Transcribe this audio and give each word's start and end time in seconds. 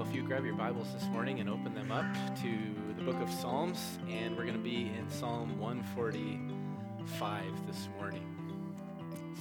Well, 0.00 0.08
if 0.08 0.14
you 0.14 0.22
grab 0.22 0.46
your 0.46 0.54
Bibles 0.54 0.94
this 0.94 1.04
morning 1.08 1.40
and 1.40 1.50
open 1.50 1.74
them 1.74 1.92
up 1.92 2.06
to 2.36 2.58
the 2.96 3.02
book 3.02 3.20
of 3.20 3.30
Psalms, 3.30 3.98
and 4.08 4.34
we're 4.34 4.46
going 4.46 4.56
to 4.56 4.58
be 4.58 4.90
in 4.98 5.10
Psalm 5.10 5.58
145 5.58 7.66
this 7.66 7.86
morning. 7.98 8.24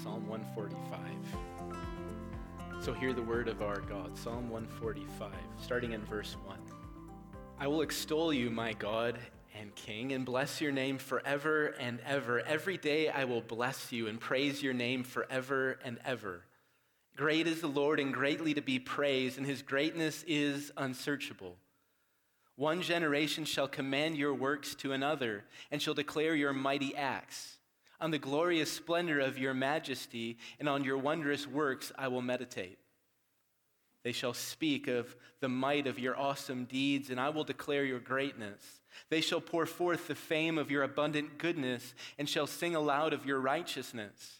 Psalm 0.04 0.28
145. 0.28 2.84
So 2.84 2.92
hear 2.92 3.14
the 3.14 3.22
word 3.22 3.48
of 3.48 3.62
our 3.62 3.80
God. 3.80 4.18
Psalm 4.18 4.50
145, 4.50 5.32
starting 5.64 5.94
in 5.94 6.04
verse 6.04 6.36
1. 6.44 6.60
I 7.58 7.68
will 7.68 7.82
extol 7.82 8.34
you, 8.34 8.50
my 8.50 8.74
God 8.74 9.18
and 9.58 9.74
King, 9.76 10.12
and 10.12 10.26
bless 10.26 10.60
your 10.60 10.74
name 10.74 10.98
forever 10.98 11.68
and 11.80 12.02
ever. 12.06 12.42
Every 12.42 12.76
day 12.76 13.08
I 13.08 13.24
will 13.24 13.40
bless 13.40 13.94
you 13.94 14.08
and 14.08 14.20
praise 14.20 14.62
your 14.62 14.74
name 14.74 15.06
forever 15.06 15.80
and 15.86 16.00
ever. 16.04 16.42
Great 17.20 17.48
is 17.48 17.60
the 17.60 17.68
Lord 17.68 18.00
and 18.00 18.14
greatly 18.14 18.54
to 18.54 18.62
be 18.62 18.80
praised, 18.80 19.38
and 19.38 19.46
his 19.46 19.62
greatness 19.62 20.24
is 20.26 20.72
unsearchable. 20.78 21.58
One 22.56 22.82
generation 22.82 23.44
shall 23.44 23.68
command 23.68 24.16
your 24.16 24.34
works 24.34 24.74
to 24.76 24.94
another, 24.94 25.44
and 25.70 25.82
shall 25.82 25.94
declare 25.94 26.34
your 26.34 26.54
mighty 26.54 26.96
acts. 26.96 27.58
On 28.00 28.12
the 28.12 28.20
glorious 28.20 28.72
splendor 28.72 29.20
of 29.20 29.38
your 29.38 29.54
majesty 29.54 30.38
and 30.62 30.70
on 30.70 30.86
your 30.86 30.98
wondrous 30.98 31.46
works 31.46 31.92
I 31.98 32.08
will 32.08 32.22
meditate. 32.22 32.80
They 34.06 34.14
shall 34.14 34.34
speak 34.34 34.88
of 34.88 35.14
the 35.42 35.50
might 35.50 35.88
of 35.88 36.00
your 36.00 36.18
awesome 36.18 36.64
deeds, 36.64 37.10
and 37.10 37.20
I 37.20 37.28
will 37.32 37.44
declare 37.44 37.84
your 37.84 38.00
greatness. 38.00 38.80
They 39.10 39.20
shall 39.20 39.42
pour 39.42 39.66
forth 39.66 40.08
the 40.08 40.16
fame 40.16 40.58
of 40.58 40.72
your 40.72 40.84
abundant 40.84 41.38
goodness, 41.38 41.94
and 42.18 42.30
shall 42.30 42.48
sing 42.48 42.76
aloud 42.76 43.12
of 43.12 43.26
your 43.26 43.42
righteousness. 43.42 44.40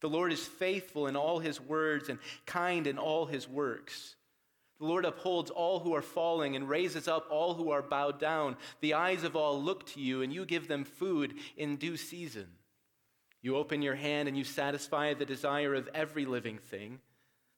The 0.00 0.08
Lord 0.08 0.32
is 0.32 0.44
faithful 0.44 1.06
in 1.06 1.16
all 1.16 1.38
his 1.38 1.60
words 1.60 2.08
and 2.08 2.18
kind 2.46 2.86
in 2.86 2.98
all 2.98 3.26
his 3.26 3.48
works. 3.48 4.14
The 4.78 4.86
Lord 4.86 5.04
upholds 5.04 5.50
all 5.50 5.80
who 5.80 5.94
are 5.94 6.02
falling 6.02 6.54
and 6.54 6.68
raises 6.68 7.08
up 7.08 7.26
all 7.30 7.54
who 7.54 7.70
are 7.70 7.82
bowed 7.82 8.20
down. 8.20 8.56
The 8.80 8.94
eyes 8.94 9.24
of 9.24 9.34
all 9.34 9.60
look 9.60 9.86
to 9.86 10.00
you, 10.00 10.22
and 10.22 10.32
you 10.32 10.44
give 10.44 10.68
them 10.68 10.84
food 10.84 11.34
in 11.56 11.76
due 11.76 11.96
season. 11.96 12.46
You 13.42 13.56
open 13.56 13.82
your 13.82 13.96
hand 13.96 14.28
and 14.28 14.36
you 14.36 14.44
satisfy 14.44 15.14
the 15.14 15.24
desire 15.24 15.74
of 15.74 15.88
every 15.94 16.24
living 16.24 16.58
thing. 16.58 17.00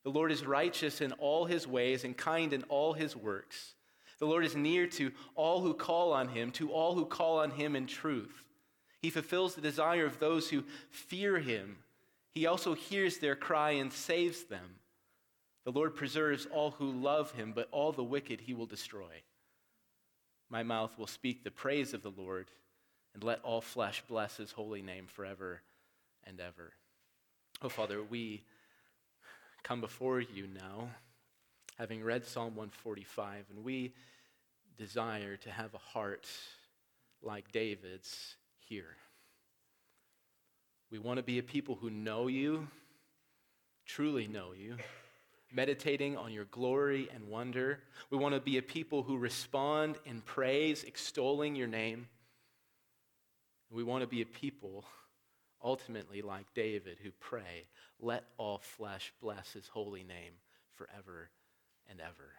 The 0.03 0.09
Lord 0.09 0.31
is 0.31 0.45
righteous 0.45 1.01
in 1.01 1.11
all 1.13 1.45
his 1.45 1.67
ways 1.67 2.03
and 2.03 2.17
kind 2.17 2.53
in 2.53 2.63
all 2.63 2.93
his 2.93 3.15
works. 3.15 3.75
The 4.19 4.25
Lord 4.25 4.45
is 4.45 4.55
near 4.55 4.87
to 4.87 5.11
all 5.35 5.61
who 5.61 5.73
call 5.73 6.13
on 6.13 6.29
him, 6.29 6.51
to 6.51 6.71
all 6.71 6.95
who 6.95 7.05
call 7.05 7.39
on 7.39 7.51
him 7.51 7.75
in 7.75 7.87
truth. 7.87 8.45
He 8.99 9.09
fulfills 9.09 9.55
the 9.55 9.61
desire 9.61 10.05
of 10.05 10.19
those 10.19 10.49
who 10.49 10.63
fear 10.89 11.39
him. 11.39 11.77
He 12.33 12.45
also 12.45 12.73
hears 12.73 13.17
their 13.17 13.35
cry 13.35 13.71
and 13.71 13.91
saves 13.91 14.43
them. 14.43 14.75
The 15.65 15.71
Lord 15.71 15.95
preserves 15.95 16.47
all 16.51 16.71
who 16.71 16.91
love 16.91 17.31
him, 17.31 17.51
but 17.53 17.67
all 17.71 17.91
the 17.91 18.03
wicked 18.03 18.41
he 18.41 18.53
will 18.53 18.65
destroy. 18.65 19.21
My 20.49 20.63
mouth 20.63 20.97
will 20.97 21.07
speak 21.07 21.43
the 21.43 21.51
praise 21.51 21.93
of 21.93 22.01
the 22.01 22.11
Lord, 22.11 22.49
and 23.13 23.23
let 23.23 23.41
all 23.43 23.61
flesh 23.61 24.03
bless 24.07 24.37
his 24.37 24.51
holy 24.51 24.81
name 24.81 25.07
forever 25.07 25.61
and 26.25 26.39
ever. 26.39 26.73
Oh, 27.61 27.69
Father, 27.69 28.01
we 28.01 28.43
come 29.63 29.81
before 29.81 30.19
you 30.19 30.47
now, 30.47 30.89
having 31.77 32.03
read 32.03 32.25
Psalm 32.25 32.55
145, 32.55 33.45
and 33.53 33.63
we 33.63 33.93
desire 34.77 35.37
to 35.37 35.51
have 35.51 35.73
a 35.73 35.77
heart 35.77 36.27
like 37.21 37.51
David's 37.51 38.35
here. 38.59 38.95
We 40.91 40.99
want 40.99 41.17
to 41.17 41.23
be 41.23 41.39
a 41.39 41.43
people 41.43 41.75
who 41.75 41.89
know 41.89 42.27
you, 42.27 42.67
truly 43.85 44.27
know 44.27 44.51
you, 44.51 44.75
meditating 45.49 46.17
on 46.17 46.33
your 46.33 46.43
glory 46.45 47.09
and 47.13 47.29
wonder. 47.29 47.79
We 48.09 48.17
want 48.17 48.35
to 48.35 48.41
be 48.41 48.57
a 48.57 48.61
people 48.61 49.01
who 49.01 49.17
respond 49.17 49.95
in 50.05 50.19
praise, 50.19 50.83
extolling 50.83 51.55
your 51.55 51.67
name. 51.67 52.09
We 53.69 53.83
want 53.83 54.01
to 54.01 54.07
be 54.07 54.21
a 54.21 54.25
people, 54.25 54.83
ultimately 55.63 56.21
like 56.21 56.53
David, 56.53 56.97
who 57.01 57.11
pray, 57.21 57.67
let 58.01 58.25
all 58.37 58.57
flesh 58.57 59.13
bless 59.21 59.53
his 59.53 59.67
holy 59.69 60.03
name 60.03 60.33
forever 60.75 61.29
and 61.89 62.01
ever. 62.01 62.33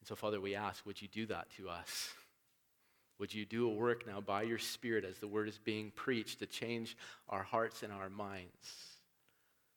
And 0.00 0.08
so, 0.08 0.16
Father, 0.16 0.40
we 0.40 0.56
ask, 0.56 0.84
would 0.84 1.00
you 1.00 1.06
do 1.06 1.26
that 1.26 1.48
to 1.58 1.68
us? 1.68 2.12
Would 3.18 3.34
you 3.34 3.44
do 3.44 3.68
a 3.68 3.74
work 3.74 4.06
now 4.06 4.20
by 4.20 4.42
your 4.42 4.58
Spirit 4.58 5.04
as 5.04 5.18
the 5.18 5.26
word 5.26 5.48
is 5.48 5.58
being 5.58 5.90
preached 5.90 6.38
to 6.38 6.46
change 6.46 6.96
our 7.28 7.42
hearts 7.42 7.82
and 7.82 7.92
our 7.92 8.08
minds 8.08 8.52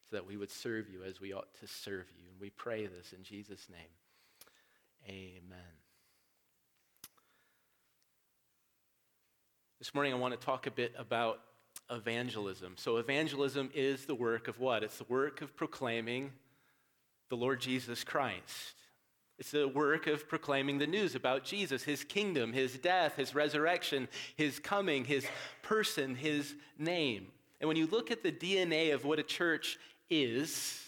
so 0.10 0.16
that 0.16 0.28
we 0.28 0.38
would 0.38 0.52
serve 0.52 0.90
you 0.90 1.04
as 1.04 1.20
we 1.20 1.34
ought 1.34 1.52
to 1.60 1.68
serve 1.68 2.06
you? 2.18 2.30
And 2.32 2.40
we 2.40 2.52
pray 2.52 2.86
this 2.86 3.14
in 3.14 3.24
Jesus' 3.24 3.68
name. 3.70 3.80
Amen. 5.08 5.60
This 9.80 9.96
morning 9.96 10.14
I 10.14 10.18
want 10.18 10.40
to 10.40 10.46
talk 10.46 10.68
a 10.68 10.72
bit 10.72 10.94
about 10.96 11.40
evangelism. 11.90 12.76
So, 12.78 12.98
evangelism 12.98 13.72
is 13.74 14.06
the 14.06 14.14
work 14.14 14.48
of 14.48 14.60
what? 14.60 14.84
It's 14.84 15.00
the 15.00 15.06
work 15.06 15.42
of 15.42 15.56
proclaiming 15.56 16.32
the 17.30 17.36
Lord 17.36 17.60
Jesus 17.60 18.04
Christ. 18.04 18.76
It's 19.40 19.52
the 19.52 19.68
work 19.68 20.08
of 20.08 20.28
proclaiming 20.28 20.78
the 20.78 20.88
news 20.88 21.16
about 21.16 21.44
Jesus, 21.44 21.84
his 21.84 22.04
kingdom, 22.04 22.54
his 22.54 22.78
death, 22.78 23.16
his 23.16 23.34
resurrection, 23.34 24.08
his 24.36 24.60
coming, 24.60 25.04
his 25.06 25.26
person, 25.64 26.16
his 26.16 26.54
name. 26.78 27.28
And 27.60 27.68
when 27.68 27.78
you 27.78 27.88
look 27.88 28.12
at 28.12 28.24
the 28.24 28.32
DNA 28.32 28.94
of 28.94 29.04
what 29.06 29.20
a 29.20 29.24
church 29.24 29.80
is, 30.10 30.80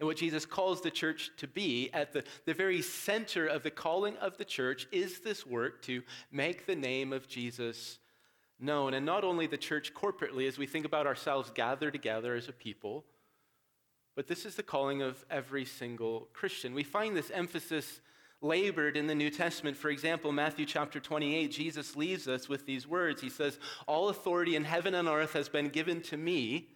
and 0.00 0.06
what 0.06 0.16
Jesus 0.16 0.46
calls 0.46 0.80
the 0.80 0.90
church 0.90 1.30
to 1.38 1.48
be, 1.48 1.90
at 1.92 2.12
the, 2.12 2.24
the 2.46 2.54
very 2.54 2.82
center 2.82 3.46
of 3.46 3.62
the 3.62 3.70
calling 3.70 4.16
of 4.18 4.38
the 4.38 4.44
church 4.44 4.86
is 4.92 5.20
this 5.20 5.44
work 5.44 5.82
to 5.82 6.02
make 6.30 6.66
the 6.66 6.76
name 6.76 7.12
of 7.12 7.28
Jesus 7.28 7.98
known. 8.60 8.94
And 8.94 9.04
not 9.04 9.24
only 9.24 9.46
the 9.46 9.56
church 9.56 9.92
corporately, 9.94 10.46
as 10.46 10.56
we 10.56 10.66
think 10.66 10.84
about 10.84 11.06
ourselves 11.06 11.50
gathered 11.50 11.92
together 11.92 12.34
as 12.34 12.48
a 12.48 12.52
people, 12.52 13.04
but 14.18 14.26
this 14.26 14.44
is 14.44 14.56
the 14.56 14.64
calling 14.64 15.00
of 15.00 15.24
every 15.30 15.64
single 15.64 16.26
Christian. 16.32 16.74
We 16.74 16.82
find 16.82 17.16
this 17.16 17.30
emphasis 17.30 18.00
labored 18.40 18.96
in 18.96 19.06
the 19.06 19.14
New 19.14 19.30
Testament. 19.30 19.76
For 19.76 19.90
example, 19.90 20.32
Matthew 20.32 20.66
chapter 20.66 20.98
28, 20.98 21.52
Jesus 21.52 21.94
leaves 21.94 22.26
us 22.26 22.48
with 22.48 22.66
these 22.66 22.84
words. 22.84 23.22
He 23.22 23.30
says, 23.30 23.60
All 23.86 24.08
authority 24.08 24.56
in 24.56 24.64
heaven 24.64 24.96
and 24.96 25.06
earth 25.06 25.34
has 25.34 25.48
been 25.48 25.68
given 25.68 26.02
to 26.02 26.16
me. 26.16 26.66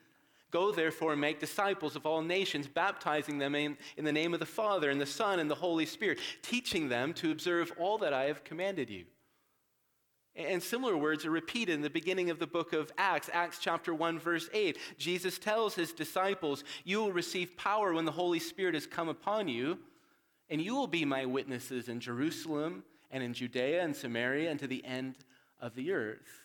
Go 0.52 0.70
therefore 0.70 1.10
and 1.10 1.20
make 1.20 1.41
disciples 1.41 1.97
of 1.97 2.06
all 2.06 2.22
nations, 2.22 2.69
baptizing 2.69 3.38
them 3.38 3.56
in, 3.56 3.76
in 3.97 4.04
the 4.04 4.12
name 4.12 4.34
of 4.34 4.38
the 4.38 4.47
Father 4.47 4.88
and 4.88 5.00
the 5.00 5.04
Son 5.04 5.41
and 5.41 5.50
the 5.50 5.56
Holy 5.56 5.84
Spirit, 5.84 6.20
teaching 6.42 6.88
them 6.88 7.12
to 7.14 7.32
observe 7.32 7.72
all 7.76 7.98
that 7.98 8.12
I 8.12 8.26
have 8.26 8.44
commanded 8.44 8.88
you. 8.88 9.04
And 10.34 10.62
similar 10.62 10.97
words 10.97 11.26
are 11.26 11.31
repeated 11.31 11.75
in 11.75 11.82
the 11.82 11.91
beginning 11.91 12.31
of 12.31 12.38
the 12.38 12.47
book 12.47 12.72
of 12.72 12.91
Acts, 12.97 13.28
Acts 13.32 13.59
chapter 13.59 13.94
1, 13.94 14.19
verse 14.19 14.48
8. 14.54 14.78
Jesus 14.97 15.38
tells 15.38 15.75
his 15.75 15.93
disciples, 15.93 16.64
You 16.84 17.00
will 17.00 17.12
receive 17.12 17.56
power 17.56 17.93
when 17.93 18.06
the 18.06 18.12
Holy 18.12 18.38
Spirit 18.38 18.75
has 18.75 18.87
come 18.87 19.11
upon 19.11 19.49
you, 19.49 19.79
and 20.49 20.61
you 20.61 20.75
will 20.75 20.87
be 20.87 21.05
my 21.05 21.26
witnesses 21.26 21.88
in 21.88 22.00
Jerusalem 22.00 22.82
and 23.11 23.23
in 23.23 23.34
Judea 23.34 23.82
and 23.82 23.94
Samaria 23.94 24.50
and 24.50 24.58
to 24.61 24.67
the 24.67 24.84
end 24.87 25.17
of 25.61 25.75
the 25.75 25.93
earth. 25.93 26.40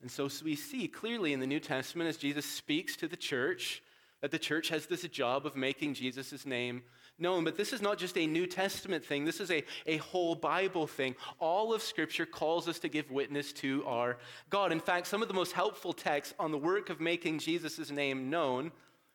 And 0.00 0.10
so 0.10 0.28
we 0.44 0.54
see 0.54 0.86
clearly 0.86 1.32
in 1.32 1.40
the 1.40 1.46
New 1.46 1.60
Testament 1.60 2.08
as 2.08 2.16
Jesus 2.16 2.46
speaks 2.46 2.96
to 2.96 3.08
the 3.08 3.16
church 3.16 3.82
that 4.20 4.30
the 4.30 4.38
church 4.38 4.68
has 4.68 4.86
this 4.86 5.02
job 5.02 5.44
of 5.44 5.56
making 5.56 5.94
Jesus' 5.94 6.46
name 6.46 6.82
known. 7.20 7.44
But 7.44 7.56
this 7.56 7.72
is 7.72 7.82
not 7.82 7.98
just 7.98 8.16
a 8.16 8.26
New 8.26 8.46
Testament 8.46 9.04
thing, 9.04 9.24
this 9.24 9.40
is 9.40 9.50
a, 9.50 9.62
a 9.86 9.98
whole 9.98 10.34
Bible 10.34 10.86
thing. 10.86 11.14
All 11.38 11.72
of 11.72 11.82
Scripture 11.82 12.26
calls 12.26 12.68
us 12.68 12.78
to 12.80 12.88
give 12.88 13.10
witness 13.10 13.52
to 13.54 13.84
our 13.86 14.18
God. 14.48 14.72
In 14.72 14.80
fact, 14.80 15.06
some 15.06 15.22
of 15.22 15.28
the 15.28 15.34
most 15.34 15.52
helpful 15.52 15.92
texts 15.92 16.34
on 16.38 16.50
the 16.50 16.58
work 16.58 16.90
of 16.90 17.00
making 17.00 17.38
Jesus' 17.38 17.90
name 17.90 18.30
known 18.30 18.72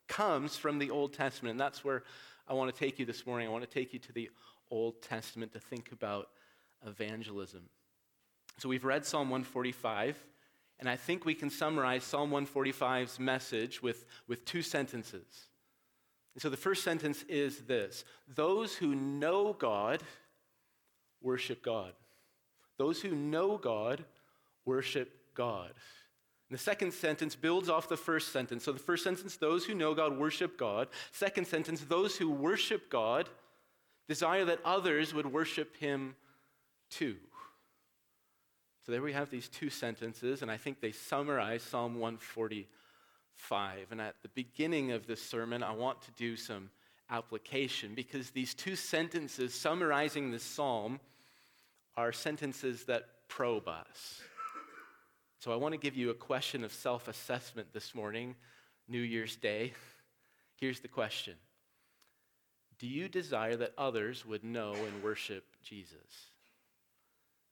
comes 0.08 0.56
from 0.58 0.80
the 0.80 0.92
Old 0.92 1.14
Testament. 1.14 1.52
And 1.52 1.60
that's 1.60 1.84
where 1.84 2.04
I 2.48 2.54
want 2.54 2.74
to 2.74 2.80
take 2.80 3.00
you 3.00 3.06
this 3.06 3.26
morning. 3.26 3.48
I 3.48 3.52
want 3.52 3.64
to 3.64 3.70
take 3.70 3.94
you 3.94 4.00
to 4.00 4.14
the 4.14 4.30
Old 4.70 5.02
Testament 5.02 5.54
to 5.54 5.60
think 5.60 5.92
about 5.92 6.30
evangelism. 6.86 7.62
So 8.58 8.70
we've 8.70 8.86
read 8.86 9.06
Psalm 9.06 9.30
145. 9.30 10.18
And 10.80 10.90
I 10.90 10.96
think 10.96 11.26
we 11.26 11.34
can 11.34 11.50
summarize 11.50 12.04
Psalm 12.04 12.32
145's 12.32 13.20
message 13.20 13.82
with, 13.82 14.06
with 14.28 14.44
two 14.46 14.62
sentences. 14.62 15.48
So 16.38 16.50
the 16.50 16.58
first 16.58 16.84
sentence 16.84 17.24
is 17.30 17.60
this 17.60 18.04
Those 18.36 18.76
who 18.76 18.94
know 18.96 19.54
God 19.54 20.04
worship 21.22 21.64
God. 21.64 21.94
Those 22.78 23.02
who 23.02 23.16
know 23.16 23.58
God 23.58 24.04
worship 24.66 25.12
God. 25.34 25.72
And 26.50 26.60
the 26.60 26.62
second 26.62 26.94
sentence 26.94 27.36
builds 27.36 27.70
off 27.70 27.90
the 27.90 27.98
first 27.98 28.32
sentence. 28.32 28.64
So 28.64 28.72
the 28.72 28.80
first 28.80 29.04
sentence, 29.04 29.38
those 29.38 29.66
who 29.66 29.74
know 29.74 29.96
God 29.96 30.18
worship 30.18 30.58
God. 30.58 30.90
Second 31.12 31.48
sentence, 31.48 31.82
those 31.82 32.18
who 32.18 32.30
worship 32.30 32.90
God 32.90 33.30
desire 34.08 34.46
that 34.46 34.60
others 34.64 35.14
would 35.14 35.32
worship 35.32 35.76
him 35.78 36.16
too. 36.92 37.16
So 38.86 38.92
there 38.92 39.02
we 39.02 39.14
have 39.14 39.32
these 39.32 39.50
two 39.50 39.72
sentences, 39.72 40.44
and 40.44 40.52
I 40.52 40.58
think 40.58 40.80
they 40.80 40.92
summarize 40.92 41.64
Psalm 41.64 41.96
145. 41.96 42.68
And 43.92 44.02
at 44.02 44.16
the 44.22 44.30
beginning 44.30 44.92
of 44.92 45.08
this 45.08 45.22
sermon, 45.22 45.64
I 45.64 45.72
want 45.72 46.02
to 46.04 46.12
do 46.12 46.36
some 46.36 46.70
application 47.10 47.94
because 47.96 48.32
these 48.32 48.54
two 48.54 48.76
sentences 48.76 49.54
summarizing 49.54 50.32
this 50.32 50.44
psalm 50.44 51.00
are 51.96 52.12
sentences 52.12 52.86
that 52.86 53.04
probe 53.28 53.68
us. 53.68 54.22
So 55.40 55.52
I 55.52 55.56
want 55.58 55.74
to 55.74 55.80
give 55.80 55.96
you 55.96 56.10
a 56.10 56.16
question 56.16 56.64
of 56.64 56.74
self 56.74 57.08
assessment 57.08 57.68
this 57.72 57.94
morning, 57.94 58.36
New 58.88 59.02
Year's 59.02 59.36
Day. 59.36 59.74
Here's 60.60 60.80
the 60.80 60.88
question 60.88 61.36
Do 62.80 62.88
you 62.88 63.08
desire 63.08 63.56
that 63.58 63.74
others 63.78 64.26
would 64.26 64.44
know 64.44 64.74
and 64.74 65.04
worship 65.04 65.46
Jesus? 65.64 66.32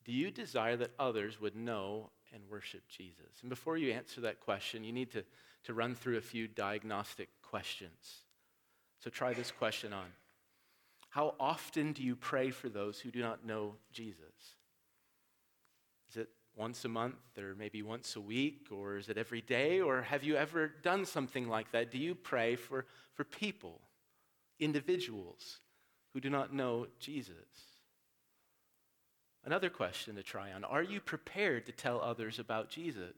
Do 0.06 0.12
you 0.12 0.32
desire 0.32 0.76
that 0.78 0.92
others 1.00 1.40
would 1.40 1.56
know 1.56 2.10
and 2.34 2.44
worship 2.50 2.82
Jesus? 2.88 3.40
And 3.42 3.50
before 3.50 3.78
you 3.78 3.92
answer 3.92 4.22
that 4.22 4.40
question, 4.40 4.84
you 4.84 4.92
need 4.92 5.12
to, 5.12 5.24
to 5.66 5.74
run 5.74 5.96
through 5.96 6.18
a 6.18 6.22
few 6.22 6.48
diagnostic 6.48 7.30
questions. 7.42 8.24
So 9.00 9.10
try 9.10 9.34
this 9.34 9.52
question 9.52 9.94
on 9.94 10.06
How 11.10 11.36
often 11.40 11.94
do 11.94 12.04
you 12.04 12.16
pray 12.16 12.50
for 12.50 12.70
those 12.70 13.00
who 13.00 13.12
do 13.12 13.22
not 13.22 13.46
know 13.46 13.76
Jesus? 13.92 14.56
Is 16.10 16.18
it 16.18 16.30
once 16.56 16.86
a 16.86 16.90
month 16.90 17.16
or 17.38 17.56
maybe 17.58 17.82
once 17.82 18.16
a 18.16 18.22
week 18.22 18.68
or 18.72 18.98
is 18.98 19.10
it 19.10 19.18
every 19.18 19.42
day 19.42 19.82
or 19.82 20.02
have 20.02 20.24
you 20.24 20.36
ever 20.36 20.68
done 20.84 21.06
something 21.06 21.48
like 21.48 21.72
that 21.72 21.90
do 21.92 21.98
you 21.98 22.14
pray 22.14 22.56
for, 22.56 22.86
for 23.14 23.24
people 23.24 23.82
individuals 24.60 25.60
who 26.14 26.20
do 26.20 26.30
not 26.30 26.54
know 26.54 26.86
jesus 27.00 27.73
another 29.46 29.70
question 29.70 30.16
to 30.16 30.24
try 30.24 30.52
on 30.52 30.64
are 30.64 30.84
you 30.84 31.00
prepared 31.00 31.66
to 31.66 31.72
tell 31.72 32.02
others 32.02 32.40
about 32.40 32.70
jesus? 32.70 33.16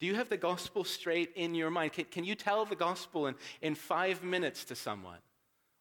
Do 0.00 0.06
you 0.06 0.14
have 0.14 0.28
the 0.28 0.36
gospel 0.36 0.84
straight 0.84 1.32
in 1.34 1.54
your 1.54 1.70
mind? 1.70 1.92
Can, 1.92 2.04
can 2.04 2.24
you 2.24 2.34
tell 2.34 2.64
the 2.64 2.76
gospel 2.76 3.26
in, 3.26 3.34
in 3.62 3.74
five 3.74 4.22
minutes 4.22 4.64
to 4.66 4.76
someone? 4.76 5.18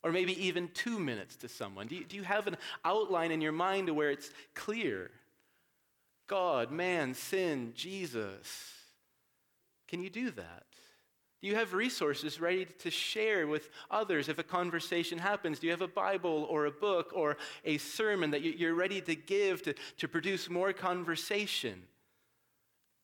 Or 0.04 0.12
maybe 0.12 0.46
even 0.46 0.70
two 0.74 1.00
minutes 1.00 1.36
to 1.38 1.50
someone? 1.50 1.88
Do 1.88 1.96
you, 1.96 2.04
do 2.04 2.16
you 2.16 2.24
have 2.24 2.48
an 2.48 2.58
outline 2.84 3.32
in 3.32 3.42
your 3.42 3.52
mind 3.52 3.90
where 3.90 4.10
it's 4.10 4.32
clear? 4.56 5.12
God, 6.28 6.72
man, 6.72 7.14
sin, 7.14 7.74
Jesus. 7.76 8.74
Can 9.88 10.02
you 10.02 10.10
do 10.10 10.32
that? 10.32 10.66
Do 11.42 11.48
you 11.48 11.56
have 11.56 11.74
resources 11.74 12.42
ready 12.42 12.66
to 12.66 12.90
share 12.90 13.46
with 13.46 13.70
others 13.92 14.28
if 14.28 14.40
a 14.40 14.44
conversation 14.44 15.20
happens? 15.20 15.60
Do 15.60 15.68
you 15.68 15.72
have 15.72 15.82
a 15.82 15.88
Bible 15.88 16.48
or 16.50 16.66
a 16.66 16.72
book 16.72 17.12
or 17.14 17.38
a 17.64 17.78
sermon 17.78 18.32
that 18.32 18.42
you're 18.42 18.74
ready 18.74 19.02
to 19.02 19.16
give 19.16 19.62
to, 19.64 19.76
to 19.98 20.08
produce 20.08 20.50
more 20.50 20.74
conversation? 20.74 21.84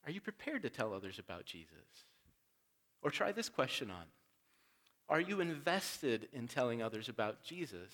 Are 0.04 0.10
you 0.10 0.20
prepared 0.20 0.62
to 0.62 0.70
tell 0.70 0.92
others 0.92 1.18
about 1.18 1.46
Jesus? 1.46 1.76
Or 3.02 3.10
try 3.10 3.30
this 3.30 3.48
question 3.48 3.90
on 3.90 4.04
Are 5.08 5.20
you 5.20 5.40
invested 5.40 6.28
in 6.32 6.48
telling 6.48 6.82
others 6.82 7.08
about 7.08 7.42
Jesus? 7.44 7.92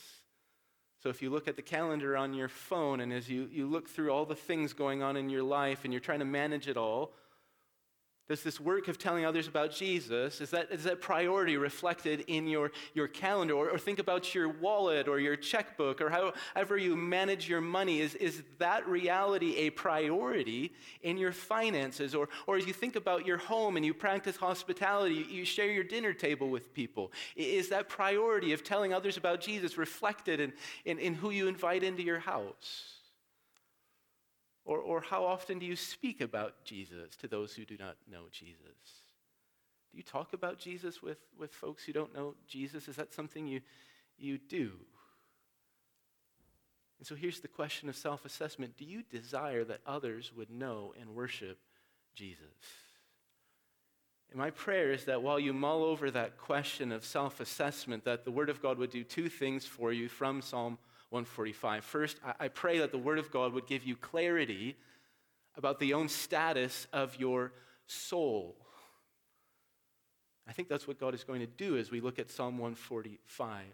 So 1.03 1.09
if 1.09 1.23
you 1.23 1.31
look 1.31 1.49
at 1.49 1.57
the 1.57 1.63
calendar 1.63 2.17
on 2.17 2.35
your 2.35 2.49
phone 2.49 3.01
and 3.01 3.13
as 3.13 3.29
you, 3.29 3.49
you 3.51 3.67
look 3.67 3.89
through 3.89 4.11
all 4.11 4.27
the 4.27 4.35
things 4.35 4.75
going 4.75 5.03
on 5.03 5.17
in 5.17 5.31
your 5.31 5.43
life 5.43 5.85
and 5.85 5.93
you're 5.93 6.01
trying 6.01 6.19
to 6.19 6.27
manage 6.27 6.69
it 6.69 6.77
all, 6.77 7.13
does 8.31 8.45
this 8.45 8.61
work 8.61 8.87
of 8.87 8.97
telling 8.97 9.25
others 9.25 9.49
about 9.49 9.73
Jesus, 9.73 10.41
is 10.41 10.51
that, 10.51 10.71
is 10.71 10.85
that 10.85 11.01
priority 11.01 11.57
reflected 11.57 12.23
in 12.29 12.47
your, 12.47 12.71
your 12.95 13.09
calendar? 13.09 13.55
Or, 13.55 13.71
or 13.71 13.77
think 13.77 13.99
about 13.99 14.37
your 14.37 14.49
wallet 14.49 15.09
or 15.09 15.19
your 15.19 15.35
checkbook 15.35 16.01
or 16.01 16.11
however 16.11 16.79
you 16.79 16.95
manage 16.95 17.49
your 17.49 17.61
money. 17.61 17.99
Is, 17.99 18.15
is 18.15 18.45
that 18.59 18.87
reality 18.87 19.57
a 19.57 19.71
priority 19.71 20.73
in 21.03 21.17
your 21.17 21.33
finances? 21.33 22.15
Or, 22.15 22.29
or 22.47 22.57
as 22.57 22.67
you 22.69 22.73
think 22.73 22.95
about 22.95 23.27
your 23.27 23.39
home 23.39 23.77
and 23.77 23.85
you 23.85 23.93
practice 23.93 24.37
hospitality, 24.37 25.27
you 25.29 25.45
share 25.45 25.73
your 25.73 25.83
dinner 25.83 26.13
table 26.13 26.51
with 26.51 26.73
people. 26.73 27.11
Is 27.35 27.71
that 27.71 27.89
priority 27.89 28.53
of 28.53 28.63
telling 28.63 28.95
others 28.95 29.17
about 29.17 29.41
Jesus 29.41 29.77
reflected 29.77 30.39
in, 30.39 30.53
in, 30.85 31.01
in 31.01 31.15
who 31.15 31.31
you 31.31 31.49
invite 31.49 31.83
into 31.83 32.05
your 32.05 32.21
house? 32.21 33.00
Or, 34.71 34.79
or 34.79 35.01
how 35.01 35.25
often 35.25 35.59
do 35.59 35.67
you 35.67 35.75
speak 35.75 36.21
about 36.21 36.63
Jesus 36.63 37.17
to 37.17 37.27
those 37.27 37.53
who 37.53 37.65
do 37.65 37.77
not 37.77 37.97
know 38.09 38.27
Jesus? 38.31 38.55
Do 39.91 39.99
you 39.99 40.05
talk 40.05 40.33
about 40.33 40.61
Jesus 40.61 41.03
with, 41.03 41.19
with 41.37 41.53
folks 41.53 41.83
who 41.83 41.93
don't 41.93 42.15
know 42.15 42.37
Jesus? 42.47 42.87
Is 42.87 42.95
that 42.95 43.13
something 43.13 43.49
you, 43.49 43.63
you 44.17 44.39
do? 44.39 44.71
And 46.99 47.07
so 47.07 47.17
here's 47.17 47.41
the 47.41 47.49
question 47.49 47.89
of 47.89 47.97
self 47.97 48.25
assessment 48.25 48.77
Do 48.77 48.85
you 48.85 49.03
desire 49.03 49.65
that 49.65 49.81
others 49.89 50.31
would 50.37 50.53
know 50.53 50.95
and 51.01 51.17
worship 51.17 51.59
Jesus? 52.15 52.47
And 54.31 54.39
my 54.39 54.51
prayer 54.51 54.93
is 54.93 55.05
that 55.07 55.21
while 55.21 55.41
you 55.41 55.53
mull 55.53 55.83
over 55.83 56.13
that 56.13 56.39
question 56.39 56.93
of 56.93 57.05
self 57.05 57.41
assessment, 57.41 58.05
that 58.05 58.25
the 58.25 58.31
Word 58.31 58.49
of 58.49 58.63
God 58.63 58.79
would 58.79 58.91
do 58.91 59.03
two 59.03 59.29
things 59.29 59.67
for 59.67 59.93
you 59.93 60.09
from 60.09 60.41
Psalm 60.41 60.79
145. 61.11 61.85
First, 61.85 62.19
I 62.39 62.49
pray 62.49 62.79
that 62.79 62.93
the 62.93 62.99
Word 62.99 63.19
of 63.19 63.31
God 63.31 63.53
would 63.53 63.67
give 63.67 63.85
you 63.85 63.97
clarity 63.97 64.77
about 65.57 65.79
the 65.79 65.95
own 65.95 66.09
status 66.09 66.87
of 66.93 67.19
your 67.19 67.53
soul. 67.87 68.57
I 70.49 70.53
think 70.53 70.69
that's 70.69 70.89
what 70.89 70.99
God 70.99 71.15
is 71.15 71.25
going 71.25 71.41
to 71.41 71.47
do 71.47 71.77
as 71.77 71.91
we 71.91 72.01
look 72.01 72.19
at 72.19 72.31
Psalm 72.31 72.59
145. 72.59 73.65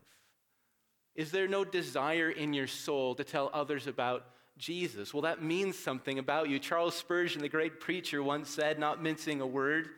Is 1.15 1.31
there 1.31 1.49
no 1.49 1.65
desire 1.65 2.31
in 2.31 2.53
your 2.53 2.67
soul 2.67 3.15
to 3.15 3.25
tell 3.25 3.51
others 3.53 3.87
about 3.87 4.27
Jesus? 4.59 5.15
Well, 5.15 5.23
that 5.23 5.43
means 5.43 5.79
something 5.79 6.19
about 6.19 6.49
you. 6.49 6.59
Charles 6.59 6.95
Spurgeon, 6.95 7.41
the 7.41 7.49
great 7.49 7.81
preacher, 7.81 8.23
once 8.23 8.51
said, 8.51 8.79
not 8.79 9.03
mincing 9.03 9.41
a 9.41 9.47
word, 9.47 9.89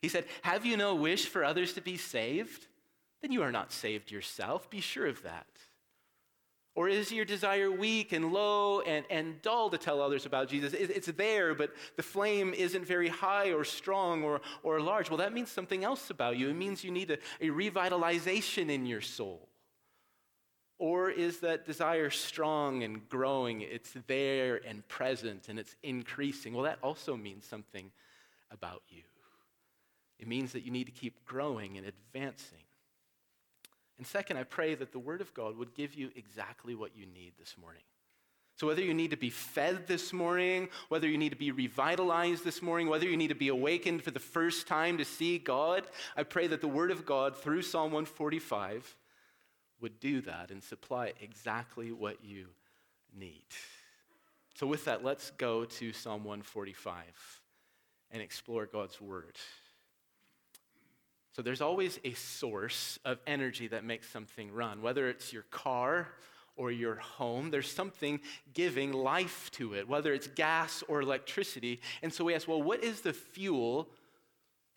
he 0.00 0.08
said, 0.08 0.24
Have 0.42 0.64
you 0.64 0.76
no 0.76 0.94
wish 0.94 1.26
for 1.26 1.44
others 1.44 1.72
to 1.74 1.80
be 1.80 1.96
saved? 1.96 2.66
Then 3.22 3.32
you 3.32 3.42
are 3.42 3.52
not 3.52 3.72
saved 3.72 4.10
yourself. 4.10 4.70
Be 4.70 4.80
sure 4.80 5.06
of 5.06 5.22
that. 5.22 5.46
Or 6.80 6.88
is 6.88 7.12
your 7.12 7.26
desire 7.26 7.70
weak 7.70 8.12
and 8.12 8.32
low 8.32 8.80
and, 8.80 9.04
and 9.10 9.42
dull 9.42 9.68
to 9.68 9.76
tell 9.76 10.00
others 10.00 10.24
about 10.24 10.48
Jesus? 10.48 10.72
It's 10.72 11.08
there, 11.08 11.54
but 11.54 11.74
the 11.96 12.02
flame 12.02 12.54
isn't 12.54 12.86
very 12.86 13.08
high 13.08 13.52
or 13.52 13.64
strong 13.64 14.22
or, 14.24 14.40
or 14.62 14.80
large. 14.80 15.10
Well, 15.10 15.18
that 15.18 15.34
means 15.34 15.50
something 15.50 15.84
else 15.84 16.08
about 16.08 16.38
you. 16.38 16.48
It 16.48 16.56
means 16.56 16.82
you 16.82 16.90
need 16.90 17.10
a, 17.10 17.18
a 17.38 17.48
revitalization 17.50 18.70
in 18.70 18.86
your 18.86 19.02
soul. 19.02 19.46
Or 20.78 21.10
is 21.10 21.40
that 21.40 21.66
desire 21.66 22.08
strong 22.08 22.82
and 22.82 23.06
growing? 23.10 23.60
It's 23.60 23.94
there 24.06 24.62
and 24.66 24.88
present 24.88 25.50
and 25.50 25.58
it's 25.58 25.76
increasing. 25.82 26.54
Well, 26.54 26.64
that 26.64 26.78
also 26.82 27.14
means 27.14 27.44
something 27.44 27.92
about 28.50 28.80
you. 28.88 29.02
It 30.18 30.26
means 30.26 30.52
that 30.52 30.64
you 30.64 30.70
need 30.70 30.84
to 30.84 30.92
keep 30.92 31.26
growing 31.26 31.76
and 31.76 31.86
advancing. 31.86 32.62
And 34.00 34.06
second, 34.06 34.38
I 34.38 34.44
pray 34.44 34.74
that 34.76 34.92
the 34.92 34.98
Word 34.98 35.20
of 35.20 35.34
God 35.34 35.58
would 35.58 35.74
give 35.74 35.92
you 35.92 36.08
exactly 36.16 36.74
what 36.74 36.96
you 36.96 37.04
need 37.04 37.34
this 37.38 37.56
morning. 37.60 37.82
So, 38.56 38.66
whether 38.66 38.80
you 38.80 38.94
need 38.94 39.10
to 39.10 39.18
be 39.18 39.28
fed 39.28 39.86
this 39.86 40.10
morning, 40.10 40.70
whether 40.88 41.06
you 41.06 41.18
need 41.18 41.32
to 41.32 41.36
be 41.36 41.50
revitalized 41.50 42.42
this 42.42 42.62
morning, 42.62 42.88
whether 42.88 43.06
you 43.06 43.18
need 43.18 43.28
to 43.28 43.34
be 43.34 43.48
awakened 43.48 44.02
for 44.02 44.10
the 44.10 44.18
first 44.18 44.66
time 44.66 44.96
to 44.96 45.04
see 45.04 45.36
God, 45.36 45.86
I 46.16 46.22
pray 46.22 46.46
that 46.46 46.62
the 46.62 46.66
Word 46.66 46.90
of 46.90 47.04
God 47.04 47.36
through 47.36 47.60
Psalm 47.60 47.92
145 47.92 48.96
would 49.82 50.00
do 50.00 50.22
that 50.22 50.50
and 50.50 50.64
supply 50.64 51.12
exactly 51.20 51.92
what 51.92 52.24
you 52.24 52.46
need. 53.14 53.44
So, 54.54 54.66
with 54.66 54.86
that, 54.86 55.04
let's 55.04 55.30
go 55.32 55.66
to 55.66 55.92
Psalm 55.92 56.24
145 56.24 57.02
and 58.12 58.22
explore 58.22 58.64
God's 58.64 58.98
Word. 58.98 59.36
So 61.32 61.42
there's 61.42 61.60
always 61.60 61.98
a 62.04 62.12
source 62.14 62.98
of 63.04 63.18
energy 63.26 63.68
that 63.68 63.84
makes 63.84 64.08
something 64.08 64.52
run, 64.52 64.82
whether 64.82 65.08
it's 65.08 65.32
your 65.32 65.44
car 65.44 66.08
or 66.56 66.70
your 66.70 66.96
home. 66.96 67.50
There's 67.50 67.70
something 67.70 68.20
giving 68.52 68.92
life 68.92 69.50
to 69.52 69.74
it, 69.74 69.88
whether 69.88 70.12
it's 70.12 70.26
gas 70.26 70.82
or 70.88 71.00
electricity. 71.00 71.80
And 72.02 72.12
so 72.12 72.24
we 72.24 72.34
ask, 72.34 72.48
well, 72.48 72.62
what 72.62 72.82
is 72.82 73.00
the 73.00 73.12
fuel 73.12 73.88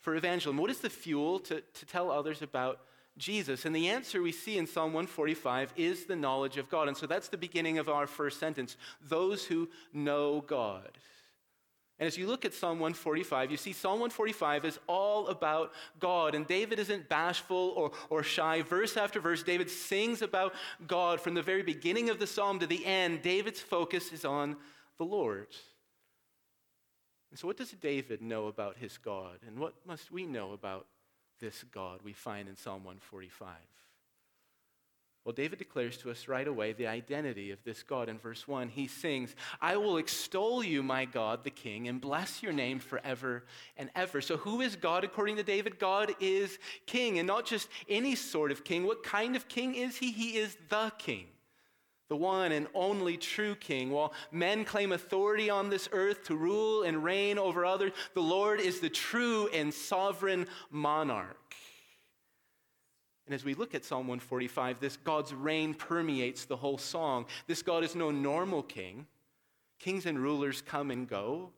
for 0.00 0.14
evangelism? 0.14 0.58
What 0.58 0.70
is 0.70 0.80
the 0.80 0.90
fuel 0.90 1.40
to, 1.40 1.60
to 1.60 1.86
tell 1.86 2.10
others 2.10 2.40
about 2.40 2.80
Jesus? 3.18 3.64
And 3.64 3.74
the 3.74 3.88
answer 3.88 4.22
we 4.22 4.32
see 4.32 4.56
in 4.56 4.66
Psalm 4.66 4.92
145 4.92 5.74
is 5.76 6.04
the 6.04 6.16
knowledge 6.16 6.56
of 6.56 6.70
God. 6.70 6.88
And 6.88 6.96
so 6.96 7.06
that's 7.06 7.28
the 7.28 7.36
beginning 7.36 7.78
of 7.78 7.88
our 7.88 8.06
first 8.06 8.38
sentence 8.38 8.76
those 9.02 9.44
who 9.44 9.68
know 9.92 10.40
God. 10.46 10.98
And 11.98 12.08
as 12.08 12.18
you 12.18 12.26
look 12.26 12.44
at 12.44 12.52
Psalm 12.52 12.80
145, 12.80 13.52
you 13.52 13.56
see 13.56 13.72
Psalm 13.72 14.00
145 14.00 14.64
is 14.64 14.78
all 14.88 15.28
about 15.28 15.72
God. 16.00 16.34
And 16.34 16.46
David 16.46 16.80
isn't 16.80 17.08
bashful 17.08 17.72
or, 17.76 17.92
or 18.10 18.24
shy. 18.24 18.62
Verse 18.62 18.96
after 18.96 19.20
verse, 19.20 19.44
David 19.44 19.70
sings 19.70 20.20
about 20.20 20.54
God. 20.88 21.20
From 21.20 21.34
the 21.34 21.42
very 21.42 21.62
beginning 21.62 22.10
of 22.10 22.18
the 22.18 22.26
psalm 22.26 22.58
to 22.58 22.66
the 22.66 22.84
end, 22.84 23.22
David's 23.22 23.60
focus 23.60 24.12
is 24.12 24.24
on 24.24 24.56
the 24.98 25.04
Lord. 25.04 25.46
And 27.30 27.38
so, 27.38 27.46
what 27.46 27.56
does 27.56 27.70
David 27.70 28.22
know 28.22 28.48
about 28.48 28.76
his 28.76 28.98
God? 28.98 29.38
And 29.46 29.58
what 29.58 29.74
must 29.86 30.10
we 30.10 30.26
know 30.26 30.52
about 30.52 30.86
this 31.40 31.64
God 31.64 32.00
we 32.02 32.12
find 32.12 32.48
in 32.48 32.56
Psalm 32.56 32.84
145? 32.84 33.50
Well, 35.24 35.32
David 35.32 35.58
declares 35.58 35.96
to 35.98 36.10
us 36.10 36.28
right 36.28 36.46
away 36.46 36.74
the 36.74 36.86
identity 36.86 37.50
of 37.50 37.64
this 37.64 37.82
God. 37.82 38.10
In 38.10 38.18
verse 38.18 38.46
1, 38.46 38.68
he 38.68 38.86
sings, 38.86 39.34
I 39.58 39.78
will 39.78 39.96
extol 39.96 40.62
you, 40.62 40.82
my 40.82 41.06
God, 41.06 41.44
the 41.44 41.50
King, 41.50 41.88
and 41.88 41.98
bless 41.98 42.42
your 42.42 42.52
name 42.52 42.78
forever 42.78 43.44
and 43.78 43.90
ever. 43.94 44.20
So, 44.20 44.36
who 44.36 44.60
is 44.60 44.76
God 44.76 45.02
according 45.02 45.36
to 45.36 45.42
David? 45.42 45.78
God 45.78 46.14
is 46.20 46.58
King, 46.84 47.18
and 47.18 47.26
not 47.26 47.46
just 47.46 47.70
any 47.88 48.14
sort 48.14 48.50
of 48.50 48.64
king. 48.64 48.84
What 48.84 49.02
kind 49.02 49.34
of 49.34 49.48
king 49.48 49.74
is 49.74 49.96
he? 49.96 50.12
He 50.12 50.36
is 50.36 50.58
the 50.68 50.92
King, 50.98 51.26
the 52.08 52.16
one 52.16 52.52
and 52.52 52.66
only 52.74 53.16
true 53.16 53.54
King. 53.54 53.90
While 53.90 54.12
men 54.30 54.66
claim 54.66 54.92
authority 54.92 55.48
on 55.48 55.70
this 55.70 55.88
earth 55.92 56.24
to 56.24 56.36
rule 56.36 56.82
and 56.82 57.02
reign 57.02 57.38
over 57.38 57.64
others, 57.64 57.92
the 58.12 58.20
Lord 58.20 58.60
is 58.60 58.80
the 58.80 58.90
true 58.90 59.48
and 59.54 59.72
sovereign 59.72 60.46
monarch. 60.70 61.43
And 63.26 63.34
as 63.34 63.44
we 63.44 63.54
look 63.54 63.74
at 63.74 63.84
Psalm 63.84 64.06
145, 64.06 64.80
this 64.80 64.96
God's 64.98 65.32
reign 65.32 65.72
permeates 65.74 66.44
the 66.44 66.56
whole 66.56 66.78
song. 66.78 67.26
This 67.46 67.62
God 67.62 67.82
is 67.82 67.94
no 67.94 68.10
normal 68.10 68.62
king. 68.62 69.06
Kings 69.78 70.06
and 70.06 70.18
rulers 70.18 70.62
come 70.62 70.90
and 70.90 71.08
go. 71.08 71.50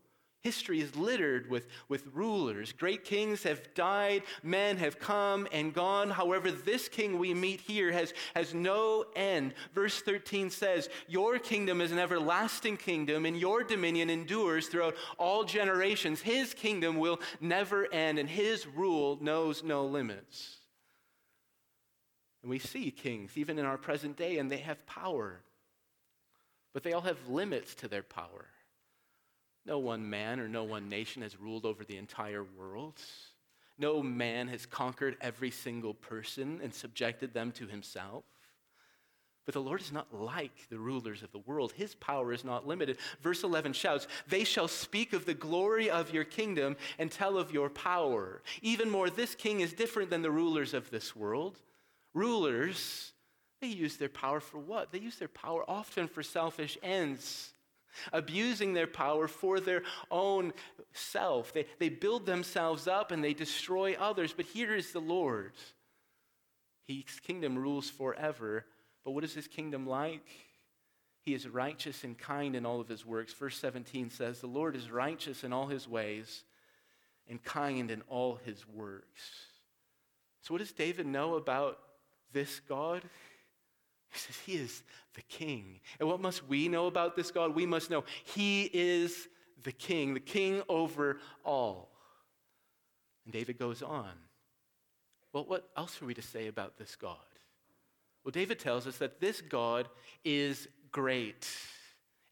History 0.46 0.80
is 0.80 0.94
littered 0.94 1.50
with, 1.50 1.66
with 1.88 2.06
rulers. 2.14 2.72
Great 2.72 3.02
kings 3.02 3.42
have 3.42 3.74
died, 3.74 4.22
men 4.44 4.76
have 4.76 5.00
come 5.00 5.48
and 5.50 5.74
gone. 5.74 6.08
However, 6.08 6.52
this 6.52 6.88
king 6.88 7.18
we 7.18 7.34
meet 7.34 7.60
here 7.60 7.90
has, 7.90 8.14
has 8.36 8.54
no 8.54 9.06
end. 9.16 9.54
Verse 9.74 10.00
13 10.02 10.50
says, 10.50 10.88
Your 11.08 11.40
kingdom 11.40 11.80
is 11.80 11.90
an 11.90 11.98
everlasting 11.98 12.76
kingdom, 12.76 13.26
and 13.26 13.36
your 13.36 13.64
dominion 13.64 14.08
endures 14.08 14.68
throughout 14.68 14.94
all 15.18 15.42
generations. 15.42 16.20
His 16.20 16.54
kingdom 16.54 16.98
will 16.98 17.18
never 17.40 17.92
end, 17.92 18.20
and 18.20 18.28
his 18.28 18.68
rule 18.68 19.18
knows 19.20 19.64
no 19.64 19.84
limits. 19.84 20.55
And 22.46 22.50
we 22.52 22.60
see 22.60 22.92
kings, 22.92 23.32
even 23.34 23.58
in 23.58 23.64
our 23.64 23.76
present 23.76 24.16
day, 24.16 24.38
and 24.38 24.48
they 24.48 24.58
have 24.58 24.86
power. 24.86 25.40
But 26.72 26.84
they 26.84 26.92
all 26.92 27.00
have 27.00 27.28
limits 27.28 27.74
to 27.74 27.88
their 27.88 28.04
power. 28.04 28.46
No 29.64 29.80
one 29.80 30.08
man 30.08 30.38
or 30.38 30.46
no 30.46 30.62
one 30.62 30.88
nation 30.88 31.22
has 31.22 31.40
ruled 31.40 31.64
over 31.64 31.82
the 31.82 31.96
entire 31.96 32.44
world. 32.44 33.00
No 33.80 34.00
man 34.00 34.46
has 34.46 34.64
conquered 34.64 35.16
every 35.20 35.50
single 35.50 35.92
person 35.92 36.60
and 36.62 36.72
subjected 36.72 37.34
them 37.34 37.50
to 37.50 37.66
himself. 37.66 38.22
But 39.44 39.54
the 39.54 39.60
Lord 39.60 39.80
is 39.80 39.90
not 39.90 40.14
like 40.14 40.68
the 40.70 40.78
rulers 40.78 41.24
of 41.24 41.32
the 41.32 41.40
world. 41.40 41.72
His 41.72 41.96
power 41.96 42.32
is 42.32 42.44
not 42.44 42.64
limited. 42.64 42.98
Verse 43.22 43.42
11 43.42 43.72
shouts, 43.72 44.06
They 44.28 44.44
shall 44.44 44.68
speak 44.68 45.12
of 45.12 45.26
the 45.26 45.34
glory 45.34 45.90
of 45.90 46.14
your 46.14 46.22
kingdom 46.22 46.76
and 47.00 47.10
tell 47.10 47.38
of 47.38 47.52
your 47.52 47.70
power. 47.70 48.40
Even 48.62 48.88
more, 48.88 49.10
this 49.10 49.34
king 49.34 49.62
is 49.62 49.72
different 49.72 50.10
than 50.10 50.22
the 50.22 50.30
rulers 50.30 50.74
of 50.74 50.88
this 50.92 51.16
world. 51.16 51.58
Rulers, 52.16 53.12
they 53.60 53.66
use 53.68 53.98
their 53.98 54.08
power 54.08 54.40
for 54.40 54.58
what? 54.58 54.90
They 54.90 54.98
use 54.98 55.16
their 55.16 55.28
power 55.28 55.68
often 55.68 56.08
for 56.08 56.22
selfish 56.22 56.78
ends, 56.82 57.52
abusing 58.10 58.72
their 58.72 58.86
power 58.86 59.28
for 59.28 59.60
their 59.60 59.82
own 60.10 60.54
self. 60.94 61.52
They, 61.52 61.66
they 61.78 61.90
build 61.90 62.24
themselves 62.24 62.88
up 62.88 63.12
and 63.12 63.22
they 63.22 63.34
destroy 63.34 63.96
others. 64.00 64.32
But 64.32 64.46
here 64.46 64.74
is 64.74 64.92
the 64.92 65.00
Lord. 65.00 65.52
His 66.86 67.20
kingdom 67.20 67.58
rules 67.58 67.90
forever. 67.90 68.64
But 69.04 69.10
what 69.10 69.24
is 69.24 69.34
his 69.34 69.46
kingdom 69.46 69.86
like? 69.86 70.26
He 71.20 71.34
is 71.34 71.46
righteous 71.46 72.02
and 72.02 72.16
kind 72.16 72.56
in 72.56 72.64
all 72.64 72.80
of 72.80 72.88
his 72.88 73.04
works. 73.04 73.34
Verse 73.34 73.58
17 73.58 74.08
says, 74.08 74.40
The 74.40 74.46
Lord 74.46 74.74
is 74.74 74.90
righteous 74.90 75.44
in 75.44 75.52
all 75.52 75.66
his 75.66 75.86
ways 75.86 76.44
and 77.28 77.42
kind 77.42 77.90
in 77.90 78.00
all 78.08 78.36
his 78.36 78.66
works. 78.66 79.20
So, 80.40 80.54
what 80.54 80.58
does 80.58 80.72
David 80.72 81.06
know 81.06 81.34
about 81.34 81.80
this 82.32 82.60
God? 82.60 83.02
He 84.10 84.18
says, 84.18 84.36
He 84.44 84.52
is 84.54 84.82
the 85.14 85.22
King. 85.22 85.80
And 85.98 86.08
what 86.08 86.20
must 86.20 86.46
we 86.46 86.68
know 86.68 86.86
about 86.86 87.16
this 87.16 87.30
God? 87.30 87.54
We 87.54 87.66
must 87.66 87.90
know 87.90 88.04
He 88.24 88.70
is 88.72 89.28
the 89.62 89.72
King, 89.72 90.14
the 90.14 90.20
King 90.20 90.62
over 90.68 91.18
all. 91.44 91.90
And 93.24 93.32
David 93.32 93.58
goes 93.58 93.82
on. 93.82 94.12
Well, 95.32 95.44
what 95.44 95.68
else 95.76 96.00
are 96.00 96.06
we 96.06 96.14
to 96.14 96.22
say 96.22 96.46
about 96.46 96.78
this 96.78 96.96
God? 96.96 97.16
Well, 98.24 98.32
David 98.32 98.58
tells 98.58 98.86
us 98.86 98.98
that 98.98 99.20
this 99.20 99.40
God 99.40 99.88
is 100.24 100.68
great. 100.90 101.46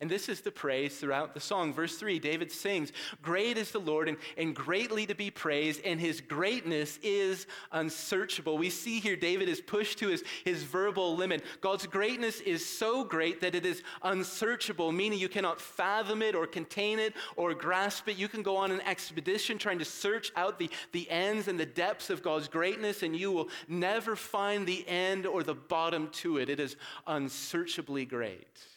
And 0.01 0.11
this 0.11 0.29
is 0.29 0.41
the 0.41 0.51
praise 0.51 0.99
throughout 0.99 1.35
the 1.35 1.41
song. 1.41 1.73
Verse 1.73 1.97
3, 1.97 2.19
David 2.19 2.51
sings, 2.51 2.93
Great 3.23 3.57
is 3.57 3.71
the 3.71 3.79
Lord 3.79 4.09
and, 4.09 4.19
and 4.37 4.55
greatly 4.55 5.07
to 5.07 5.15
be 5.15 5.31
praised, 5.31 5.81
and 5.85 6.01
his 6.01 6.21
greatness 6.21 6.99
is 7.01 7.47
unsearchable. 7.71 8.59
We 8.59 8.71
see 8.71 8.99
here 8.99 9.15
David 9.15 9.49
is 9.49 9.61
pushed 9.61 9.99
to 9.99 10.09
his, 10.09 10.25
his 10.45 10.65
verbal 10.65 11.15
limit. 11.15 11.45
God's 11.61 11.87
greatness 11.87 12.41
is 12.41 12.67
so 12.67 13.05
great 13.05 13.41
that 13.41 13.55
it 13.55 13.65
is 13.65 13.85
unsearchable, 14.03 14.91
meaning 14.91 15.21
you 15.21 15.29
cannot 15.29 15.61
fathom 15.61 16.23
it 16.23 16.35
or 16.35 16.49
contain 16.49 16.99
it 16.99 17.15
or 17.37 17.55
grasp 17.55 18.09
it. 18.09 18.17
You 18.17 18.29
can 18.29 18.43
go 18.43 18.57
on 18.57 18.73
an 18.73 18.81
expedition 18.81 19.59
trying 19.59 19.79
to 19.79 19.85
search 19.85 20.33
out 20.35 20.59
the, 20.59 20.71
the 20.91 21.09
ends 21.09 21.47
and 21.47 21.59
the 21.59 21.67
depths 21.67 22.11
of 22.11 22.21
God's 22.21 22.49
greatness, 22.49 23.05
and 23.05 23.15
you 23.17 23.31
will 23.31 23.49
never 23.69 24.17
find 24.17 24.67
the 24.67 24.87
end 24.89 25.25
or 25.25 25.45
the 25.45 25.55
bottom 25.55 26.09
to 26.15 26.39
it. 26.39 26.51
It 26.51 26.59
is 26.59 26.75
unsearchably 27.07 28.07
great. 28.07 28.74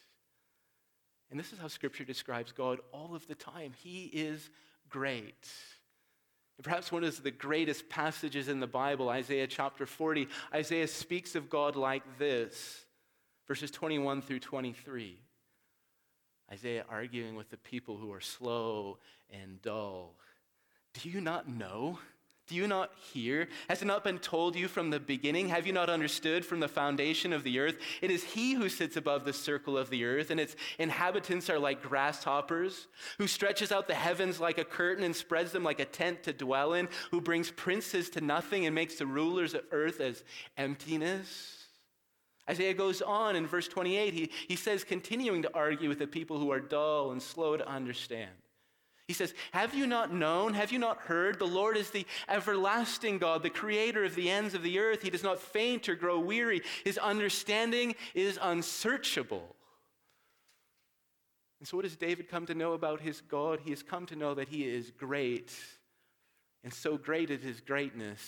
And 1.30 1.40
this 1.40 1.52
is 1.52 1.60
how 1.60 1.68
Scripture 1.68 2.04
describes 2.04 2.52
God 2.52 2.80
all 2.92 3.14
of 3.16 3.28
the 3.28 3.36
time. 3.36 3.74
He 3.78 4.06
is 4.06 4.50
great. 4.90 5.48
And 6.58 6.64
perhaps 6.64 6.92
one 6.92 7.04
of 7.04 7.22
the 7.22 7.32
greatest 7.32 7.90
passages 7.90 8.48
in 8.48 8.60
the 8.60 8.68
Bible, 8.68 9.10
Isaiah 9.10 9.48
chapter 9.48 9.86
40, 9.86 10.28
Isaiah 10.54 10.88
speaks 10.88 11.36
of 11.36 11.50
God 11.50 11.76
like 11.76 12.04
this 12.18 12.86
verses 13.48 13.72
21 13.72 14.22
through 14.22 14.40
23. 14.40 15.20
Isaiah 16.52 16.86
arguing 16.90 17.36
with 17.36 17.50
the 17.50 17.58
people 17.58 17.98
who 17.98 18.12
are 18.12 18.22
slow 18.22 18.98
and 19.30 19.62
dull. 19.62 20.16
Do 20.94 21.10
you 21.10 21.22
not 21.22 21.48
know? 21.48 22.00
Do 22.48 22.56
you 22.56 22.66
not 22.66 22.92
hear? 23.12 23.50
Has 23.68 23.82
it 23.82 23.86
not 23.86 24.06
been 24.06 24.20
told 24.20 24.56
you 24.56 24.70
from 24.70 24.90
the 24.90 25.02
beginning? 25.02 25.50
Have 25.50 25.68
you 25.68 25.74
not 25.74 25.90
understood 25.90 26.46
from 26.46 26.62
the 26.62 26.70
foundation 26.70 27.34
of 27.34 27.44
the 27.44 27.60
earth? 27.60 27.78
It 28.02 28.10
is 28.10 28.24
He 28.24 28.54
who 28.54 28.70
sits 28.70 28.96
above 28.96 29.26
the 29.26 29.34
circle 29.34 29.78
of 29.78 29.90
the 29.90 30.06
earth, 30.06 30.32
and 30.32 30.40
its 30.40 30.56
inhabitants 30.80 31.50
are 31.50 31.60
like 31.60 31.82
grasshoppers, 31.82 32.88
who 33.18 33.28
stretches 33.28 33.74
out 33.74 33.88
the 33.88 33.96
heavens 33.96 34.40
like 34.40 34.58
a 34.58 34.64
curtain 34.64 35.04
and 35.04 35.14
spreads 35.14 35.52
them 35.52 35.64
like 35.64 35.82
a 35.82 35.86
tent 35.86 36.24
to 36.24 36.32
dwell 36.32 36.74
in, 36.74 36.88
who 37.12 37.20
brings 37.20 37.52
princes 37.52 38.10
to 38.12 38.22
nothing 38.22 38.66
and 38.66 38.74
makes 38.74 38.96
the 38.96 39.06
rulers 39.06 39.54
of 39.54 39.64
earth 39.72 40.00
as 40.00 40.24
emptiness. 40.56 41.66
Isaiah 42.50 42.74
goes 42.74 43.02
on 43.02 43.36
in 43.36 43.46
verse 43.46 43.68
28. 43.68 44.14
He, 44.14 44.32
he 44.48 44.56
says, 44.56 44.86
continuing 44.86 45.42
to 45.42 45.54
argue 45.54 45.90
with 45.90 46.00
the 46.00 46.08
people 46.08 46.40
who 46.40 46.52
are 46.52 46.62
dull 46.62 47.12
and 47.12 47.22
slow 47.22 47.58
to 47.58 47.68
understand. 47.68 48.32
He 49.08 49.14
says, 49.14 49.34
Have 49.54 49.74
you 49.74 49.88
not 49.88 50.14
known? 50.14 50.54
Have 50.54 50.72
you 50.72 50.80
not 50.80 51.00
heard? 51.00 51.40
The 51.40 51.46
Lord 51.46 51.78
is 51.78 51.90
the 51.90 52.06
everlasting 52.28 53.20
God, 53.20 53.42
the 53.42 53.50
creator 53.50 54.04
of 54.04 54.16
the 54.16 54.30
ends 54.30 54.54
of 54.54 54.64
the 54.64 54.80
earth. 54.80 55.02
He 55.02 55.10
does 55.10 55.24
not 55.24 55.40
faint 55.40 55.88
or 55.88 55.96
grow 55.96 56.20
weary. 56.20 56.62
His 56.84 56.98
understanding 56.98 57.96
is 58.14 58.38
unsearchable. 58.42 59.56
And 61.60 61.68
so, 61.68 61.78
what 61.78 61.84
does 61.84 61.96
David 61.96 62.30
come 62.30 62.46
to 62.48 62.54
know 62.54 62.74
about 62.74 63.00
his 63.00 63.22
God? 63.22 63.62
He 63.64 63.70
has 63.70 63.82
come 63.82 64.06
to 64.08 64.16
know 64.16 64.34
that 64.34 64.50
he 64.50 64.64
is 64.64 64.92
great. 64.92 65.54
And 66.64 66.74
so 66.74 66.98
great 66.98 67.32
is 67.32 67.42
his 67.42 67.62
greatness 67.62 68.20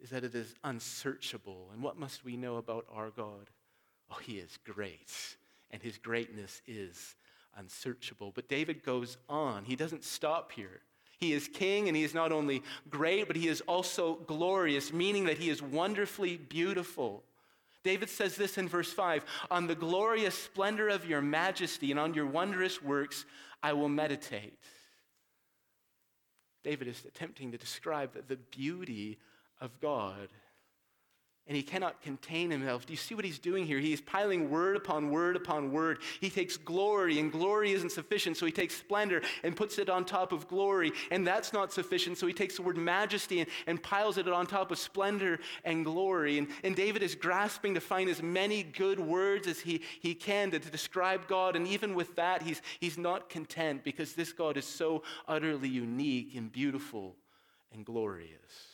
is 0.00 0.10
that 0.10 0.24
it 0.24 0.34
is 0.34 0.54
unsearchable. 0.64 1.68
And 1.72 1.82
what 1.82 1.98
must 1.98 2.24
we 2.24 2.36
know 2.36 2.56
about 2.56 2.86
our 2.92 3.10
God? 3.10 3.50
Oh, 4.10 4.18
he 4.22 4.38
is 4.38 4.58
great, 4.64 5.36
and 5.70 5.82
his 5.82 5.98
greatness 5.98 6.62
is 6.66 7.14
unsearchable. 7.56 8.32
But 8.34 8.48
David 8.48 8.82
goes 8.84 9.16
on. 9.28 9.64
He 9.64 9.76
doesn't 9.76 10.04
stop 10.04 10.52
here. 10.52 10.80
He 11.18 11.32
is 11.32 11.48
king, 11.48 11.88
and 11.88 11.96
he 11.96 12.04
is 12.04 12.14
not 12.14 12.30
only 12.30 12.62
great, 12.90 13.26
but 13.26 13.36
he 13.36 13.48
is 13.48 13.62
also 13.62 14.16
glorious, 14.26 14.92
meaning 14.92 15.24
that 15.24 15.38
he 15.38 15.48
is 15.48 15.62
wonderfully 15.62 16.36
beautiful. 16.36 17.22
David 17.82 18.10
says 18.10 18.36
this 18.36 18.58
in 18.58 18.68
verse 18.68 18.92
5 18.92 19.24
On 19.50 19.66
the 19.66 19.74
glorious 19.74 20.34
splendor 20.34 20.88
of 20.88 21.08
your 21.08 21.22
majesty 21.22 21.90
and 21.90 22.00
on 22.00 22.14
your 22.14 22.26
wondrous 22.26 22.82
works 22.82 23.24
I 23.62 23.72
will 23.72 23.88
meditate. 23.88 24.58
David 26.64 26.88
is 26.88 27.04
attempting 27.06 27.52
to 27.52 27.58
describe 27.58 28.10
the 28.26 28.36
beauty 28.36 29.18
of 29.60 29.80
God. 29.80 30.28
And 31.48 31.56
he 31.56 31.62
cannot 31.62 32.02
contain 32.02 32.50
himself. 32.50 32.86
Do 32.86 32.92
you 32.92 32.96
see 32.96 33.14
what 33.14 33.24
he's 33.24 33.38
doing 33.38 33.66
here? 33.66 33.78
He 33.78 33.92
is 33.92 34.00
piling 34.00 34.50
word 34.50 34.76
upon 34.76 35.10
word 35.10 35.36
upon 35.36 35.70
word. 35.70 35.98
He 36.20 36.28
takes 36.28 36.56
glory, 36.56 37.20
and 37.20 37.30
glory 37.30 37.72
isn't 37.72 37.92
sufficient, 37.92 38.36
so 38.36 38.46
he 38.46 38.52
takes 38.52 38.74
splendor 38.76 39.22
and 39.44 39.54
puts 39.54 39.78
it 39.78 39.88
on 39.88 40.04
top 40.04 40.32
of 40.32 40.48
glory, 40.48 40.92
and 41.12 41.24
that's 41.24 41.52
not 41.52 41.72
sufficient, 41.72 42.18
so 42.18 42.26
he 42.26 42.32
takes 42.32 42.56
the 42.56 42.62
word 42.62 42.76
majesty 42.76 43.40
and, 43.40 43.48
and 43.68 43.80
piles 43.80 44.18
it 44.18 44.26
on 44.28 44.46
top 44.46 44.72
of 44.72 44.78
splendor 44.78 45.38
and 45.64 45.84
glory. 45.84 46.38
And, 46.38 46.48
and 46.64 46.74
David 46.74 47.02
is 47.02 47.14
grasping 47.14 47.74
to 47.74 47.80
find 47.80 48.10
as 48.10 48.22
many 48.22 48.64
good 48.64 48.98
words 48.98 49.46
as 49.46 49.60
he, 49.60 49.82
he 50.00 50.14
can 50.14 50.50
to, 50.50 50.58
to 50.58 50.70
describe 50.70 51.28
God, 51.28 51.54
and 51.54 51.66
even 51.68 51.94
with 51.94 52.16
that, 52.16 52.42
he's, 52.42 52.60
he's 52.80 52.98
not 52.98 53.28
content 53.28 53.84
because 53.84 54.14
this 54.14 54.32
God 54.32 54.56
is 54.56 54.64
so 54.64 55.04
utterly 55.28 55.68
unique 55.68 56.34
and 56.34 56.50
beautiful 56.50 57.14
and 57.72 57.84
glorious. 57.84 58.65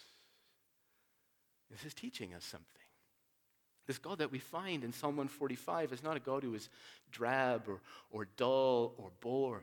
This 1.73 1.85
is 1.85 1.95
teaching 1.95 2.35
us 2.35 2.45
something. 2.45 2.67
This 3.87 3.99
God 3.99 4.19
that 4.19 4.31
we 4.31 4.38
find 4.38 4.85
in 4.85 4.93
Psalm 4.93 5.17
145 5.17 5.93
is 5.93 6.02
not 6.02 6.17
a 6.17 6.21
God 6.21 6.45
who 6.45 6.55
is 6.55 6.69
drab 7.11 7.69
or, 7.69 7.81
or 8.11 8.29
dull 8.37 8.95
or 8.97 9.11
boring. 9.21 9.62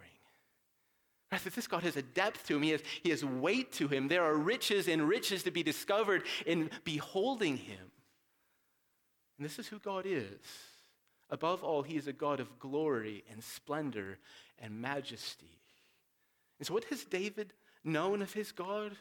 Rather, 1.32 1.50
this 1.52 1.68
God 1.68 1.84
has 1.84 1.96
a 1.96 2.02
depth 2.02 2.48
to 2.48 2.56
him. 2.56 2.64
He 2.64 2.72
has, 2.72 2.82
he 3.04 3.12
has 3.12 3.24
weight 3.24 3.72
to 3.74 3.88
him. 3.88 4.08
There 4.08 4.24
are 4.24 4.36
riches 4.36 4.88
and 4.88 5.08
riches 5.08 5.44
to 5.44 5.52
be 5.52 5.64
discovered 5.64 6.24
in 6.46 6.72
beholding 6.84 7.58
him. 7.58 7.92
And 9.38 9.46
this 9.46 9.60
is 9.60 9.68
who 9.68 9.80
God 9.80 10.06
is. 10.06 10.40
Above 11.30 11.64
all, 11.64 11.84
he 11.84 11.96
is 11.96 12.08
a 12.08 12.14
God 12.14 12.40
of 12.40 12.60
glory 12.60 13.24
and 13.32 13.44
splendor 13.44 14.18
and 14.58 14.82
majesty. 14.82 15.60
And 16.58 16.68
so, 16.68 16.74
what 16.74 16.86
has 16.86 17.06
David 17.06 17.54
known 17.84 18.22
of 18.24 18.34
his 18.34 18.52
God? 18.52 18.98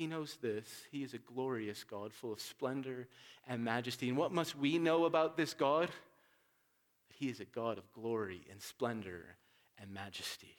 He 0.00 0.06
knows 0.06 0.38
this. 0.40 0.64
He 0.90 1.02
is 1.02 1.12
a 1.12 1.18
glorious 1.18 1.84
God, 1.84 2.14
full 2.14 2.32
of 2.32 2.40
splendor 2.40 3.06
and 3.46 3.62
majesty. 3.62 4.08
And 4.08 4.16
what 4.16 4.32
must 4.32 4.56
we 4.56 4.78
know 4.78 5.04
about 5.04 5.36
this 5.36 5.52
God? 5.52 5.88
That 5.88 7.16
he 7.16 7.28
is 7.28 7.38
a 7.38 7.44
God 7.44 7.76
of 7.76 7.92
glory 7.92 8.40
and 8.50 8.62
splendor 8.62 9.36
and 9.78 9.92
majesty. 9.92 10.56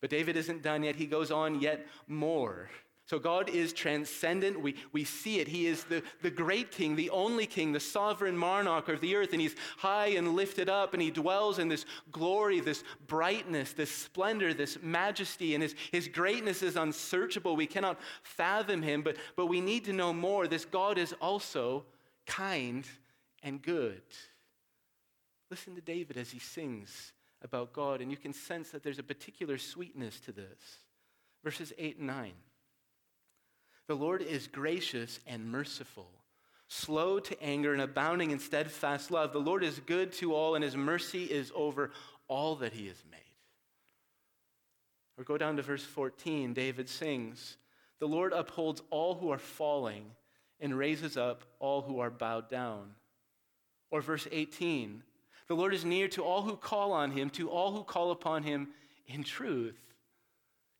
But 0.00 0.08
David 0.08 0.38
isn't 0.38 0.62
done 0.62 0.84
yet. 0.84 0.96
He 0.96 1.04
goes 1.04 1.30
on 1.30 1.60
yet 1.60 1.86
more. 2.08 2.70
So 3.10 3.18
God 3.18 3.48
is 3.48 3.72
transcendent. 3.72 4.62
We, 4.62 4.76
we 4.92 5.02
see 5.02 5.40
it. 5.40 5.48
He 5.48 5.66
is 5.66 5.82
the, 5.82 6.00
the 6.22 6.30
great 6.30 6.70
king, 6.70 6.94
the 6.94 7.10
only 7.10 7.44
king, 7.44 7.72
the 7.72 7.80
sovereign 7.80 8.36
monarch 8.36 8.88
of 8.88 9.00
the 9.00 9.16
earth. 9.16 9.32
And 9.32 9.40
he's 9.40 9.56
high 9.78 10.10
and 10.10 10.36
lifted 10.36 10.68
up, 10.68 10.94
and 10.94 11.02
he 11.02 11.10
dwells 11.10 11.58
in 11.58 11.66
this 11.66 11.86
glory, 12.12 12.60
this 12.60 12.84
brightness, 13.08 13.72
this 13.72 13.90
splendor, 13.90 14.54
this 14.54 14.78
majesty. 14.80 15.54
And 15.54 15.62
his, 15.64 15.74
his 15.90 16.06
greatness 16.06 16.62
is 16.62 16.76
unsearchable. 16.76 17.56
We 17.56 17.66
cannot 17.66 17.98
fathom 18.22 18.80
him, 18.80 19.02
but, 19.02 19.16
but 19.34 19.46
we 19.46 19.60
need 19.60 19.86
to 19.86 19.92
know 19.92 20.12
more. 20.12 20.46
This 20.46 20.64
God 20.64 20.96
is 20.96 21.12
also 21.20 21.86
kind 22.28 22.86
and 23.42 23.60
good. 23.60 24.02
Listen 25.50 25.74
to 25.74 25.80
David 25.80 26.16
as 26.16 26.30
he 26.30 26.38
sings 26.38 27.12
about 27.42 27.72
God, 27.72 28.02
and 28.02 28.08
you 28.08 28.16
can 28.16 28.32
sense 28.32 28.70
that 28.70 28.84
there's 28.84 29.00
a 29.00 29.02
particular 29.02 29.58
sweetness 29.58 30.20
to 30.20 30.30
this. 30.30 30.78
Verses 31.42 31.72
8 31.76 31.98
and 31.98 32.06
9. 32.06 32.32
The 33.90 33.96
Lord 33.96 34.22
is 34.22 34.46
gracious 34.46 35.18
and 35.26 35.50
merciful, 35.50 36.08
slow 36.68 37.18
to 37.18 37.42
anger 37.42 37.72
and 37.72 37.82
abounding 37.82 38.30
in 38.30 38.38
steadfast 38.38 39.10
love. 39.10 39.32
The 39.32 39.40
Lord 39.40 39.64
is 39.64 39.80
good 39.80 40.12
to 40.12 40.32
all, 40.32 40.54
and 40.54 40.62
his 40.62 40.76
mercy 40.76 41.24
is 41.24 41.50
over 41.56 41.90
all 42.28 42.54
that 42.54 42.72
he 42.72 42.86
has 42.86 43.02
made. 43.10 43.18
Or 45.18 45.24
go 45.24 45.36
down 45.36 45.56
to 45.56 45.62
verse 45.62 45.82
14. 45.82 46.54
David 46.54 46.88
sings, 46.88 47.56
The 47.98 48.06
Lord 48.06 48.32
upholds 48.32 48.80
all 48.90 49.16
who 49.16 49.30
are 49.30 49.38
falling 49.38 50.04
and 50.60 50.78
raises 50.78 51.16
up 51.16 51.42
all 51.58 51.82
who 51.82 51.98
are 51.98 52.10
bowed 52.10 52.48
down. 52.48 52.92
Or 53.90 54.00
verse 54.00 54.28
18, 54.30 55.02
The 55.48 55.56
Lord 55.56 55.74
is 55.74 55.84
near 55.84 56.06
to 56.10 56.22
all 56.22 56.42
who 56.42 56.54
call 56.54 56.92
on 56.92 57.10
him, 57.10 57.28
to 57.30 57.50
all 57.50 57.72
who 57.72 57.82
call 57.82 58.12
upon 58.12 58.44
him 58.44 58.68
in 59.08 59.24
truth. 59.24 59.89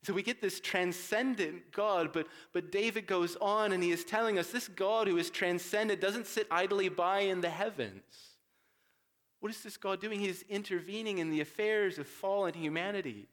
So 0.03 0.13
we 0.13 0.23
get 0.23 0.41
this 0.41 0.59
transcendent 0.59 1.71
God, 1.71 2.11
but, 2.11 2.27
but 2.53 2.71
David 2.71 3.05
goes 3.05 3.37
on 3.39 3.71
and 3.71 3.83
he 3.83 3.91
is 3.91 4.03
telling 4.03 4.39
us 4.39 4.51
this 4.51 4.67
God 4.67 5.07
who 5.07 5.17
is 5.17 5.29
transcendent 5.29 6.01
doesn't 6.01 6.25
sit 6.25 6.47
idly 6.49 6.89
by 6.89 7.19
in 7.19 7.41
the 7.41 7.49
heavens. 7.49 8.03
What 9.41 9.51
is 9.51 9.61
this 9.61 9.77
God 9.77 10.01
doing? 10.01 10.19
He 10.19 10.27
is 10.27 10.43
intervening 10.49 11.19
in 11.19 11.29
the 11.29 11.41
affairs 11.41 11.99
of 11.99 12.07
fallen 12.07 12.53
humanity. 12.55 13.27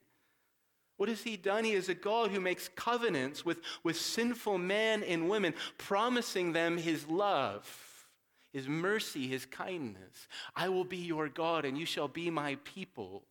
What 0.98 1.08
has 1.08 1.22
he 1.22 1.36
done? 1.36 1.64
He 1.64 1.72
is 1.72 1.88
a 1.88 1.94
God 1.94 2.32
who 2.32 2.40
makes 2.40 2.68
covenants 2.68 3.44
with, 3.44 3.60
with 3.82 3.96
sinful 3.96 4.58
men 4.58 5.02
and 5.04 5.28
women, 5.28 5.54
promising 5.78 6.52
them 6.52 6.76
his 6.76 7.06
love, 7.06 8.06
his 8.52 8.68
mercy, 8.68 9.28
his 9.28 9.46
kindness. 9.46 10.28
I 10.56 10.68
will 10.70 10.84
be 10.84 10.96
your 10.96 11.28
God, 11.28 11.64
and 11.64 11.78
you 11.78 11.86
shall 11.86 12.08
be 12.08 12.30
my 12.30 12.56
people. 12.64 13.22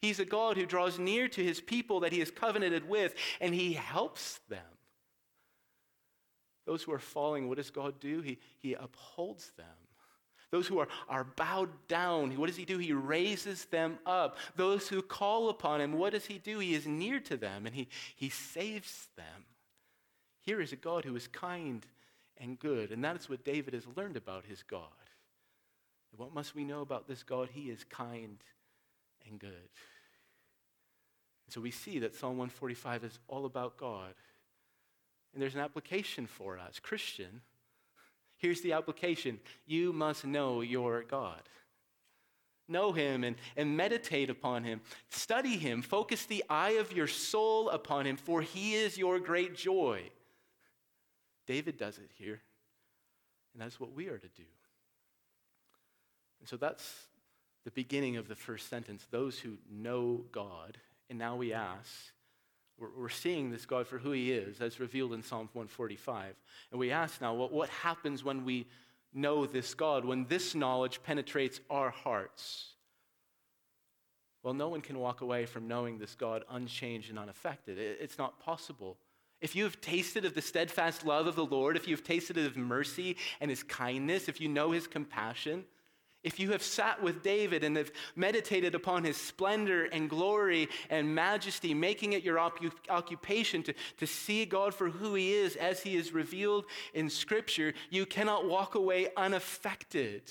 He's 0.00 0.20
a 0.20 0.24
God 0.24 0.56
who 0.56 0.66
draws 0.66 0.98
near 0.98 1.28
to 1.28 1.42
his 1.42 1.60
people 1.60 2.00
that 2.00 2.12
he 2.12 2.18
has 2.20 2.30
covenanted 2.30 2.88
with, 2.88 3.14
and 3.40 3.54
he 3.54 3.72
helps 3.72 4.40
them. 4.48 4.60
Those 6.66 6.82
who 6.82 6.92
are 6.92 6.98
falling, 6.98 7.48
what 7.48 7.56
does 7.56 7.70
God 7.70 7.98
do? 8.00 8.20
He, 8.20 8.38
he 8.58 8.74
upholds 8.74 9.50
them. 9.56 9.66
Those 10.50 10.66
who 10.66 10.78
are, 10.80 10.88
are 11.08 11.24
bowed 11.24 11.70
down, 11.86 12.36
what 12.36 12.48
does 12.48 12.56
he 12.56 12.64
do? 12.64 12.78
He 12.78 12.92
raises 12.92 13.66
them 13.66 13.98
up. 14.04 14.36
Those 14.56 14.88
who 14.88 15.00
call 15.00 15.48
upon 15.48 15.80
him, 15.80 15.92
what 15.92 16.12
does 16.12 16.26
he 16.26 16.38
do? 16.38 16.58
He 16.58 16.74
is 16.74 16.86
near 16.86 17.20
to 17.20 17.36
them 17.36 17.66
and 17.66 17.74
he, 17.74 17.88
he 18.16 18.30
saves 18.30 19.08
them. 19.16 19.44
Here 20.40 20.60
is 20.60 20.72
a 20.72 20.76
God 20.76 21.04
who 21.04 21.14
is 21.14 21.28
kind 21.28 21.86
and 22.36 22.58
good, 22.58 22.90
and 22.90 23.04
that 23.04 23.16
is 23.16 23.28
what 23.28 23.44
David 23.44 23.74
has 23.74 23.86
learned 23.96 24.16
about 24.16 24.44
his 24.46 24.62
God. 24.62 24.88
what 26.16 26.34
must 26.34 26.54
we 26.54 26.64
know 26.64 26.80
about 26.80 27.06
this 27.06 27.22
God? 27.22 27.50
He 27.52 27.70
is 27.70 27.84
kind 27.84 28.42
and 29.28 29.38
good. 29.38 29.68
So 31.48 31.60
we 31.60 31.70
see 31.70 31.98
that 32.00 32.14
Psalm 32.14 32.38
145 32.38 33.04
is 33.04 33.18
all 33.26 33.44
about 33.44 33.76
God. 33.76 34.14
And 35.32 35.42
there's 35.42 35.54
an 35.54 35.60
application 35.60 36.26
for 36.26 36.58
us. 36.58 36.78
Christian, 36.78 37.40
here's 38.38 38.60
the 38.60 38.72
application 38.72 39.40
you 39.66 39.92
must 39.92 40.24
know 40.24 40.60
your 40.60 41.02
God. 41.02 41.42
Know 42.68 42.92
him 42.92 43.24
and, 43.24 43.34
and 43.56 43.76
meditate 43.76 44.30
upon 44.30 44.62
him. 44.62 44.80
Study 45.08 45.56
him. 45.56 45.82
Focus 45.82 46.24
the 46.24 46.44
eye 46.48 46.72
of 46.72 46.92
your 46.92 47.08
soul 47.08 47.68
upon 47.68 48.06
him, 48.06 48.16
for 48.16 48.42
he 48.42 48.74
is 48.74 48.96
your 48.96 49.18
great 49.18 49.56
joy. 49.56 50.02
David 51.48 51.76
does 51.76 51.98
it 51.98 52.10
here, 52.16 52.40
and 53.52 53.60
that's 53.60 53.80
what 53.80 53.92
we 53.92 54.06
are 54.06 54.18
to 54.18 54.28
do. 54.28 54.44
And 56.38 56.48
so 56.48 56.56
that's 56.56 57.08
the 57.64 57.70
beginning 57.70 58.16
of 58.16 58.28
the 58.28 58.34
first 58.34 58.68
sentence 58.68 59.06
those 59.10 59.38
who 59.38 59.58
know 59.70 60.24
God. 60.32 60.78
And 61.08 61.18
now 61.18 61.36
we 61.36 61.52
ask, 61.52 61.90
we're, 62.78 62.88
we're 62.96 63.08
seeing 63.08 63.50
this 63.50 63.66
God 63.66 63.86
for 63.86 63.98
who 63.98 64.12
he 64.12 64.32
is, 64.32 64.60
as 64.60 64.80
revealed 64.80 65.12
in 65.12 65.22
Psalm 65.22 65.48
145. 65.52 66.34
And 66.70 66.80
we 66.80 66.90
ask 66.90 67.20
now, 67.20 67.34
what, 67.34 67.52
what 67.52 67.68
happens 67.68 68.24
when 68.24 68.44
we 68.44 68.66
know 69.12 69.46
this 69.46 69.74
God, 69.74 70.04
when 70.04 70.26
this 70.26 70.54
knowledge 70.54 71.02
penetrates 71.02 71.60
our 71.68 71.90
hearts? 71.90 72.66
Well, 74.42 74.54
no 74.54 74.68
one 74.68 74.80
can 74.80 74.98
walk 74.98 75.20
away 75.20 75.44
from 75.44 75.68
knowing 75.68 75.98
this 75.98 76.14
God 76.14 76.44
unchanged 76.50 77.10
and 77.10 77.18
unaffected. 77.18 77.78
It, 77.78 77.98
it's 78.00 78.16
not 78.16 78.40
possible. 78.40 78.96
If 79.40 79.56
you 79.56 79.64
have 79.64 79.80
tasted 79.80 80.24
of 80.24 80.34
the 80.34 80.42
steadfast 80.42 81.04
love 81.04 81.26
of 81.26 81.34
the 81.36 81.44
Lord, 81.44 81.76
if 81.76 81.88
you 81.88 81.94
have 81.94 82.04
tasted 82.04 82.38
of 82.38 82.56
mercy 82.56 83.16
and 83.40 83.50
his 83.50 83.62
kindness, 83.62 84.28
if 84.28 84.40
you 84.40 84.48
know 84.48 84.70
his 84.70 84.86
compassion, 84.86 85.64
if 86.22 86.38
you 86.38 86.52
have 86.52 86.62
sat 86.62 87.02
with 87.02 87.22
David 87.22 87.64
and 87.64 87.76
have 87.76 87.90
meditated 88.14 88.74
upon 88.74 89.04
his 89.04 89.16
splendor 89.16 89.84
and 89.86 90.10
glory 90.10 90.68
and 90.90 91.14
majesty, 91.14 91.72
making 91.72 92.12
it 92.12 92.22
your 92.22 92.38
op- 92.38 92.60
occupation 92.90 93.62
to, 93.62 93.74
to 93.96 94.06
see 94.06 94.44
God 94.44 94.74
for 94.74 94.90
who 94.90 95.14
he 95.14 95.32
is 95.32 95.56
as 95.56 95.82
he 95.82 95.96
is 95.96 96.12
revealed 96.12 96.66
in 96.92 97.08
Scripture, 97.08 97.72
you 97.88 98.04
cannot 98.04 98.46
walk 98.46 98.74
away 98.74 99.08
unaffected. 99.16 100.22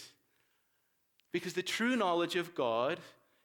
Because 1.31 1.53
the 1.53 1.63
true 1.63 1.95
knowledge 1.95 2.35
of 2.35 2.53
God 2.53 2.99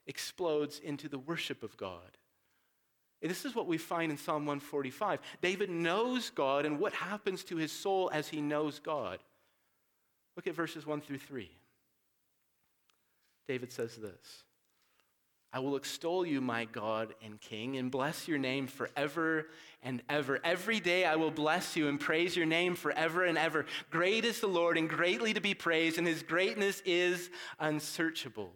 explodes 0.07 0.80
into 0.80 1.09
the 1.09 1.18
worship 1.18 1.62
of 1.62 1.76
God. 1.78 2.18
And 3.22 3.30
this 3.30 3.46
is 3.46 3.54
what 3.54 3.66
we 3.66 3.78
find 3.78 4.12
in 4.12 4.18
Psalm 4.18 4.44
145. 4.44 5.18
David 5.40 5.70
knows 5.70 6.28
God 6.28 6.66
and 6.66 6.78
what 6.78 6.92
happens 6.92 7.42
to 7.44 7.57
his 7.57 7.72
soul 7.72 8.11
as 8.12 8.28
he 8.28 8.42
knows 8.42 8.80
God. 8.80 9.18
Look 10.37 10.46
at 10.46 10.54
verses 10.54 10.87
1 10.87 11.00
through 11.00 11.18
3. 11.18 11.50
David 13.46 13.72
says 13.72 13.96
this 13.96 14.44
I 15.54 15.61
will 15.61 15.76
extol 15.76 16.26
you, 16.26 16.40
my 16.40 16.64
God 16.64 17.14
and 17.22 17.40
King, 17.40 17.76
and 17.76 17.88
bless 17.88 18.26
your 18.26 18.38
name 18.38 18.66
forever 18.66 19.46
and 19.85 20.02
ever. 20.09 20.40
Every 20.42 20.80
day 20.80 21.04
I 21.04 21.14
will 21.14 21.30
bless 21.30 21.76
you 21.76 21.87
and 21.87 22.00
praise 22.00 22.37
your 22.37 22.44
name 22.44 22.74
forever 22.74 23.24
and 23.24 23.38
ever. 23.38 23.66
Great 23.90 24.24
is 24.24 24.40
the 24.40 24.48
Lord 24.48 24.76
and 24.76 24.88
greatly 24.88 25.33
to 25.33 25.40
be 25.40 25.54
praised, 25.54 25.96
and 25.96 26.09
his 26.09 26.24
greatness 26.24 26.83
is 26.85 27.30
unsearchable. 27.61 28.50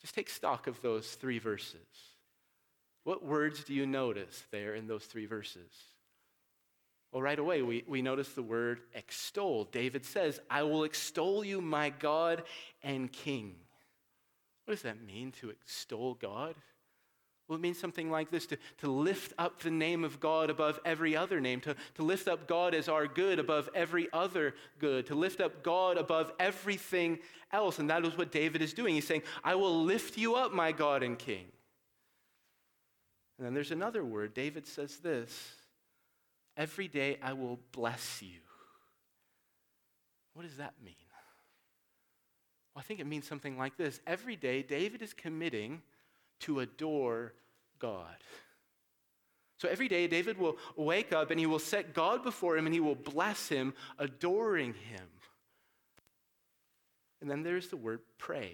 Just 0.00 0.16
take 0.16 0.28
stock 0.28 0.66
of 0.66 0.82
those 0.82 1.14
three 1.14 1.38
verses. 1.38 1.86
What 3.04 3.24
words 3.24 3.62
do 3.62 3.72
you 3.72 3.86
notice 3.86 4.42
there 4.50 4.74
in 4.74 4.88
those 4.88 5.04
three 5.04 5.26
verses? 5.26 5.70
Well, 7.16 7.22
right 7.22 7.38
away, 7.38 7.62
we, 7.62 7.82
we 7.88 8.02
notice 8.02 8.28
the 8.34 8.42
word 8.42 8.80
extol. 8.92 9.64
David 9.72 10.04
says, 10.04 10.38
I 10.50 10.64
will 10.64 10.84
extol 10.84 11.42
you, 11.42 11.62
my 11.62 11.88
God 11.88 12.42
and 12.82 13.10
King. 13.10 13.54
What 14.66 14.74
does 14.74 14.82
that 14.82 15.02
mean 15.02 15.32
to 15.40 15.48
extol 15.48 16.12
God? 16.12 16.56
Well, 17.48 17.56
it 17.56 17.62
means 17.62 17.78
something 17.78 18.10
like 18.10 18.30
this 18.30 18.44
to, 18.48 18.58
to 18.82 18.92
lift 18.92 19.32
up 19.38 19.62
the 19.62 19.70
name 19.70 20.04
of 20.04 20.20
God 20.20 20.50
above 20.50 20.78
every 20.84 21.16
other 21.16 21.40
name, 21.40 21.62
to, 21.62 21.74
to 21.94 22.02
lift 22.02 22.28
up 22.28 22.46
God 22.46 22.74
as 22.74 22.86
our 22.86 23.06
good 23.06 23.38
above 23.38 23.70
every 23.74 24.08
other 24.12 24.54
good, 24.78 25.06
to 25.06 25.14
lift 25.14 25.40
up 25.40 25.62
God 25.62 25.96
above 25.96 26.32
everything 26.38 27.18
else. 27.50 27.78
And 27.78 27.88
that 27.88 28.04
is 28.04 28.18
what 28.18 28.30
David 28.30 28.60
is 28.60 28.74
doing. 28.74 28.94
He's 28.94 29.06
saying, 29.06 29.22
I 29.42 29.54
will 29.54 29.84
lift 29.84 30.18
you 30.18 30.34
up, 30.34 30.52
my 30.52 30.70
God 30.70 31.02
and 31.02 31.18
King. 31.18 31.46
And 33.38 33.46
then 33.46 33.54
there's 33.54 33.70
another 33.70 34.04
word. 34.04 34.34
David 34.34 34.66
says 34.66 34.98
this 34.98 35.54
Every 36.56 36.88
day 36.88 37.18
I 37.22 37.34
will 37.34 37.58
bless 37.72 38.22
you. 38.22 38.40
What 40.34 40.42
does 40.42 40.56
that 40.56 40.74
mean? 40.84 40.94
Well, 42.74 42.80
I 42.80 42.82
think 42.82 43.00
it 43.00 43.06
means 43.06 43.26
something 43.26 43.56
like 43.56 43.76
this. 43.76 44.00
Every 44.06 44.36
day, 44.36 44.62
David 44.62 45.02
is 45.02 45.14
committing 45.14 45.82
to 46.40 46.60
adore 46.60 47.32
God. 47.78 48.16
So 49.58 49.68
every 49.68 49.88
day, 49.88 50.06
David 50.06 50.38
will 50.38 50.58
wake 50.76 51.12
up 51.12 51.30
and 51.30 51.40
he 51.40 51.46
will 51.46 51.58
set 51.58 51.94
God 51.94 52.22
before 52.22 52.58
him 52.58 52.66
and 52.66 52.74
he 52.74 52.80
will 52.80 52.94
bless 52.94 53.48
him, 53.48 53.72
adoring 53.98 54.74
him. 54.74 55.06
And 57.22 57.30
then 57.30 57.42
there's 57.42 57.68
the 57.68 57.78
word 57.78 58.00
praise. 58.18 58.52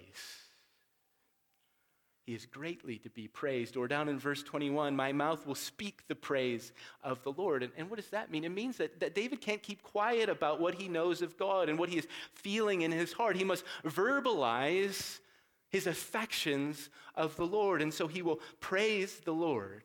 He 2.25 2.35
is 2.35 2.47
greatly 2.47 2.99
to 2.99 3.11
be 3.11 3.27
praised. 3.27 3.77
Or 3.77 3.89
down 3.89 4.09
in 4.09 4.19
verse 4.19 4.43
21, 4.43 4.95
my 4.95 5.13
mouth 5.13 5.45
will 5.47 5.57
speak 5.57 6.07
the 6.07 6.15
praise 6.15 6.73
of 7.03 7.23
the 7.25 7.33
Lord. 7.33 7.65
And, 7.65 7.73
and 7.77 7.91
what 7.91 7.97
does 7.97 8.11
that 8.11 8.31
mean? 8.31 8.45
It 8.45 8.51
means 8.51 8.77
that, 8.77 9.01
that 9.01 9.15
David 9.15 9.41
can't 9.41 9.63
keep 9.63 9.83
quiet 9.83 10.29
about 10.29 10.61
what 10.61 10.77
he 10.77 10.89
knows 10.89 11.21
of 11.21 11.37
God 11.37 11.69
and 11.69 11.79
what 11.79 11.89
he 11.89 11.99
is 11.99 12.07
feeling 12.35 12.83
in 12.83 12.93
his 12.93 13.13
heart. 13.13 13.37
He 13.37 13.45
must 13.45 13.65
verbalize 13.85 15.19
his 15.69 15.89
affections 15.89 16.91
of 17.17 17.35
the 17.37 17.47
Lord. 17.47 17.83
And 17.83 17.93
so 17.93 18.07
he 18.07 18.23
will 18.23 18.41
praise 18.61 19.19
the 19.25 19.33
Lord. 19.33 19.83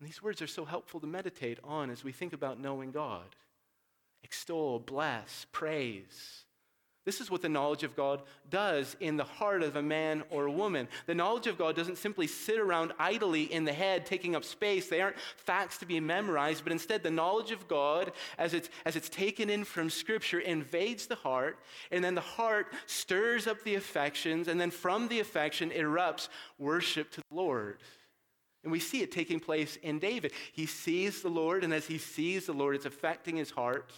And 0.00 0.08
these 0.08 0.22
words 0.22 0.40
are 0.40 0.46
so 0.46 0.64
helpful 0.64 1.00
to 1.00 1.06
meditate 1.06 1.58
on 1.62 1.90
as 1.90 2.04
we 2.04 2.12
think 2.12 2.32
about 2.32 2.58
knowing 2.58 2.90
God. 2.90 3.36
Extol, 4.22 4.78
bless, 4.78 5.46
praise. 5.52 6.44
This 7.04 7.22
is 7.22 7.30
what 7.30 7.40
the 7.40 7.48
knowledge 7.48 7.84
of 7.84 7.96
God 7.96 8.20
does 8.50 8.94
in 9.00 9.16
the 9.16 9.24
heart 9.24 9.62
of 9.62 9.76
a 9.76 9.82
man 9.82 10.24
or 10.28 10.44
a 10.44 10.52
woman. 10.52 10.88
The 11.06 11.14
knowledge 11.14 11.46
of 11.46 11.56
God 11.56 11.74
doesn't 11.74 11.96
simply 11.96 12.26
sit 12.26 12.58
around 12.58 12.92
idly 12.98 13.44
in 13.44 13.64
the 13.64 13.72
head, 13.72 14.04
taking 14.04 14.36
up 14.36 14.44
space. 14.44 14.88
They 14.88 15.00
aren't 15.00 15.18
facts 15.36 15.78
to 15.78 15.86
be 15.86 16.00
memorized, 16.00 16.64
but 16.64 16.72
instead, 16.72 17.02
the 17.02 17.10
knowledge 17.10 17.50
of 17.50 17.66
God, 17.66 18.12
as 18.36 18.52
it's, 18.52 18.68
as 18.84 18.94
it's 18.94 19.08
taken 19.08 19.48
in 19.48 19.64
from 19.64 19.88
Scripture, 19.88 20.40
invades 20.40 21.06
the 21.06 21.14
heart, 21.14 21.58
and 21.90 22.04
then 22.04 22.14
the 22.14 22.20
heart 22.20 22.74
stirs 22.84 23.46
up 23.46 23.62
the 23.64 23.76
affections, 23.76 24.48
and 24.48 24.60
then 24.60 24.70
from 24.70 25.08
the 25.08 25.20
affection 25.20 25.70
erupts 25.70 26.28
worship 26.58 27.10
to 27.12 27.22
the 27.30 27.36
Lord. 27.36 27.78
And 28.64 28.72
we 28.72 28.80
see 28.80 29.00
it 29.00 29.12
taking 29.12 29.40
place 29.40 29.76
in 29.76 29.98
David. 29.98 30.32
He 30.52 30.66
sees 30.66 31.22
the 31.22 31.30
Lord, 31.30 31.64
and 31.64 31.72
as 31.72 31.86
he 31.86 31.96
sees 31.96 32.46
the 32.46 32.52
Lord, 32.52 32.74
it's 32.74 32.84
affecting 32.84 33.36
his 33.36 33.50
heart. 33.50 33.92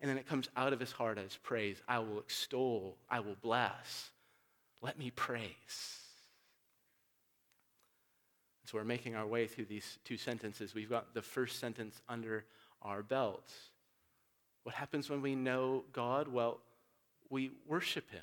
And 0.00 0.08
then 0.08 0.18
it 0.18 0.28
comes 0.28 0.48
out 0.56 0.72
of 0.72 0.80
his 0.80 0.92
heart 0.92 1.18
as 1.18 1.36
praise. 1.42 1.82
I 1.88 1.98
will 1.98 2.20
extol, 2.20 2.96
I 3.10 3.20
will 3.20 3.36
bless. 3.40 4.10
Let 4.80 4.98
me 4.98 5.10
praise. 5.10 5.98
So 8.64 8.76
we're 8.76 8.84
making 8.84 9.16
our 9.16 9.26
way 9.26 9.46
through 9.46 9.64
these 9.64 9.98
two 10.04 10.18
sentences. 10.18 10.74
We've 10.74 10.90
got 10.90 11.14
the 11.14 11.22
first 11.22 11.58
sentence 11.58 12.00
under 12.08 12.44
our 12.82 13.02
belts. 13.02 13.52
What 14.62 14.74
happens 14.74 15.08
when 15.08 15.22
we 15.22 15.34
know 15.34 15.84
God? 15.92 16.28
Well, 16.28 16.60
we 17.30 17.50
worship 17.66 18.10
him. 18.10 18.20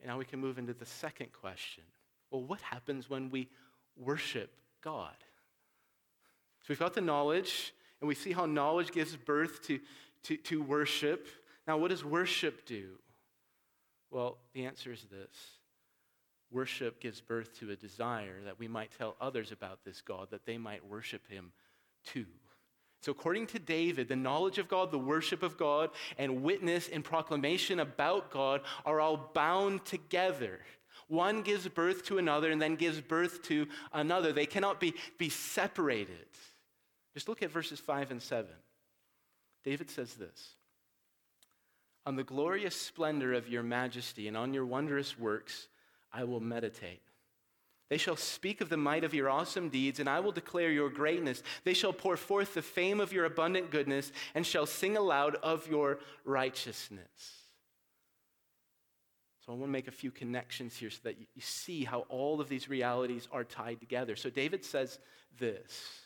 And 0.00 0.08
now 0.08 0.18
we 0.18 0.24
can 0.24 0.40
move 0.40 0.58
into 0.58 0.74
the 0.74 0.86
second 0.86 1.32
question. 1.32 1.82
Well, 2.30 2.42
what 2.42 2.60
happens 2.60 3.10
when 3.10 3.30
we 3.30 3.48
worship 3.96 4.50
God? 4.82 5.16
So 6.60 6.66
we've 6.68 6.78
got 6.78 6.94
the 6.94 7.00
knowledge, 7.00 7.74
and 8.00 8.08
we 8.08 8.14
see 8.14 8.32
how 8.32 8.46
knowledge 8.46 8.92
gives 8.92 9.16
birth 9.16 9.62
to, 9.62 9.80
to, 10.24 10.36
to 10.36 10.62
worship. 10.62 11.28
Now, 11.66 11.78
what 11.78 11.88
does 11.88 12.04
worship 12.04 12.66
do? 12.66 12.98
Well, 14.10 14.38
the 14.54 14.66
answer 14.66 14.92
is 14.92 15.04
this 15.10 15.36
worship 16.52 17.00
gives 17.00 17.20
birth 17.20 17.58
to 17.58 17.70
a 17.70 17.76
desire 17.76 18.40
that 18.44 18.58
we 18.58 18.68
might 18.68 18.90
tell 18.96 19.16
others 19.20 19.50
about 19.50 19.84
this 19.84 20.00
God, 20.00 20.28
that 20.30 20.46
they 20.46 20.56
might 20.56 20.86
worship 20.88 21.28
him 21.28 21.52
too. 22.04 22.26
So, 23.02 23.12
according 23.12 23.48
to 23.48 23.58
David, 23.58 24.08
the 24.08 24.16
knowledge 24.16 24.58
of 24.58 24.68
God, 24.68 24.90
the 24.90 24.98
worship 24.98 25.42
of 25.42 25.58
God, 25.58 25.90
and 26.18 26.42
witness 26.42 26.88
and 26.88 27.04
proclamation 27.04 27.80
about 27.80 28.30
God 28.30 28.62
are 28.84 29.00
all 29.00 29.30
bound 29.34 29.84
together. 29.84 30.60
One 31.08 31.42
gives 31.42 31.68
birth 31.68 32.04
to 32.06 32.18
another 32.18 32.50
and 32.50 32.60
then 32.60 32.74
gives 32.74 33.00
birth 33.00 33.42
to 33.44 33.68
another. 33.92 34.32
They 34.32 34.46
cannot 34.46 34.80
be, 34.80 34.94
be 35.18 35.28
separated. 35.28 36.26
Just 37.16 37.30
look 37.30 37.42
at 37.42 37.50
verses 37.50 37.80
5 37.80 38.10
and 38.10 38.20
7. 38.22 38.44
David 39.64 39.88
says 39.88 40.12
this 40.16 40.50
On 42.04 42.14
the 42.14 42.22
glorious 42.22 42.76
splendor 42.76 43.32
of 43.32 43.48
your 43.48 43.62
majesty 43.62 44.28
and 44.28 44.36
on 44.36 44.52
your 44.52 44.66
wondrous 44.66 45.18
works, 45.18 45.68
I 46.12 46.24
will 46.24 46.40
meditate. 46.40 47.00
They 47.88 47.96
shall 47.96 48.16
speak 48.16 48.60
of 48.60 48.68
the 48.68 48.76
might 48.76 49.02
of 49.02 49.14
your 49.14 49.30
awesome 49.30 49.70
deeds, 49.70 49.98
and 49.98 50.10
I 50.10 50.20
will 50.20 50.30
declare 50.30 50.70
your 50.70 50.90
greatness. 50.90 51.42
They 51.64 51.72
shall 51.72 51.94
pour 51.94 52.18
forth 52.18 52.52
the 52.52 52.60
fame 52.60 53.00
of 53.00 53.14
your 53.14 53.24
abundant 53.24 53.70
goodness, 53.70 54.12
and 54.34 54.44
shall 54.44 54.66
sing 54.66 54.98
aloud 54.98 55.36
of 55.36 55.66
your 55.68 56.00
righteousness. 56.26 57.46
So 59.40 59.52
I 59.52 59.56
want 59.56 59.68
to 59.68 59.72
make 59.72 59.88
a 59.88 59.92
few 59.92 60.10
connections 60.10 60.76
here 60.76 60.90
so 60.90 60.98
that 61.04 61.18
you 61.18 61.40
see 61.40 61.82
how 61.82 62.00
all 62.10 62.42
of 62.42 62.50
these 62.50 62.68
realities 62.68 63.26
are 63.32 63.44
tied 63.44 63.80
together. 63.80 64.16
So 64.16 64.28
David 64.28 64.66
says 64.66 64.98
this 65.38 66.02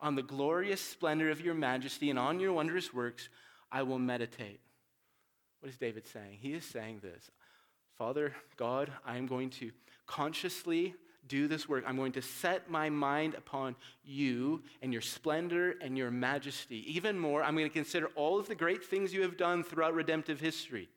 on 0.00 0.14
the 0.14 0.22
glorious 0.22 0.80
splendor 0.80 1.30
of 1.30 1.40
your 1.40 1.54
majesty 1.54 2.10
and 2.10 2.18
on 2.18 2.40
your 2.40 2.52
wondrous 2.52 2.92
works, 2.92 3.28
I 3.72 3.82
will 3.82 3.98
meditate. 3.98 4.60
What 5.60 5.70
is 5.70 5.78
David 5.78 6.06
saying? 6.06 6.38
He 6.40 6.52
is 6.52 6.64
saying 6.64 7.00
this 7.02 7.30
Father, 7.96 8.34
God, 8.56 8.92
I 9.04 9.16
am 9.16 9.26
going 9.26 9.50
to 9.50 9.70
consciously 10.06 10.94
do 11.28 11.48
this 11.48 11.68
work. 11.68 11.84
I'm 11.86 11.96
going 11.96 12.12
to 12.12 12.22
set 12.22 12.70
my 12.70 12.88
mind 12.90 13.34
upon 13.34 13.74
you 14.04 14.62
and 14.82 14.92
your 14.92 15.02
splendor 15.02 15.74
and 15.80 15.96
your 15.98 16.10
majesty. 16.10 16.84
Even 16.94 17.18
more, 17.18 17.42
I'm 17.42 17.56
going 17.56 17.68
to 17.68 17.72
consider 17.72 18.08
all 18.14 18.38
of 18.38 18.48
the 18.48 18.54
great 18.54 18.84
things 18.84 19.12
you 19.12 19.22
have 19.22 19.36
done 19.36 19.64
throughout 19.64 19.94
redemptive 19.94 20.40
history. 20.40 20.88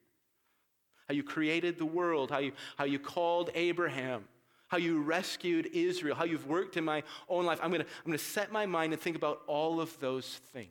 How 1.08 1.16
you 1.16 1.24
created 1.24 1.80
the 1.80 1.86
world, 1.86 2.30
how 2.30 2.40
you, 2.40 2.52
how 2.78 2.86
you 2.86 3.00
called 3.00 3.50
Abraham, 3.56 4.26
how 4.70 4.78
you 4.78 5.02
rescued 5.02 5.68
Israel, 5.74 6.16
how 6.16 6.24
you've 6.24 6.48
worked 6.48 6.78
in 6.78 6.86
my 6.86 7.04
own 7.28 7.46
life. 7.46 7.60
I'm 7.62 7.72
going 7.72 7.82
to 7.82 7.88
I'm 7.88 8.06
going 8.06 8.18
to 8.18 8.24
set 8.24 8.52
my 8.52 8.66
mind 8.66 8.94
and 8.94 9.02
think 9.02 9.16
about 9.16 9.42
all 9.48 9.82
of 9.82 10.00
those 10.00 10.40
things. 10.54 10.70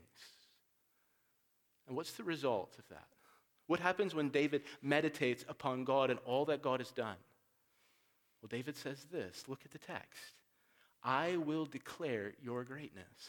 And 1.87 1.97
what's 1.97 2.13
the 2.13 2.25
result 2.25 2.75
of 2.79 2.89
that? 2.89 3.07
What 3.67 3.81
happens 3.81 4.15
when 4.15 4.31
David 4.31 4.63
meditates 4.83 5.45
upon 5.49 5.85
God 5.85 6.11
and 6.11 6.19
all 6.25 6.47
that 6.47 6.63
God 6.63 6.81
has 6.81 6.91
done? 6.91 7.17
Well, 8.41 8.49
David 8.49 8.77
says 8.77 9.05
this 9.13 9.45
look 9.49 9.61
at 9.65 9.73
the 9.73 9.79
text 9.79 10.35
I 11.03 11.37
will 11.37 11.67
declare 11.67 12.33
your 12.43 12.65
greatness. 12.65 13.29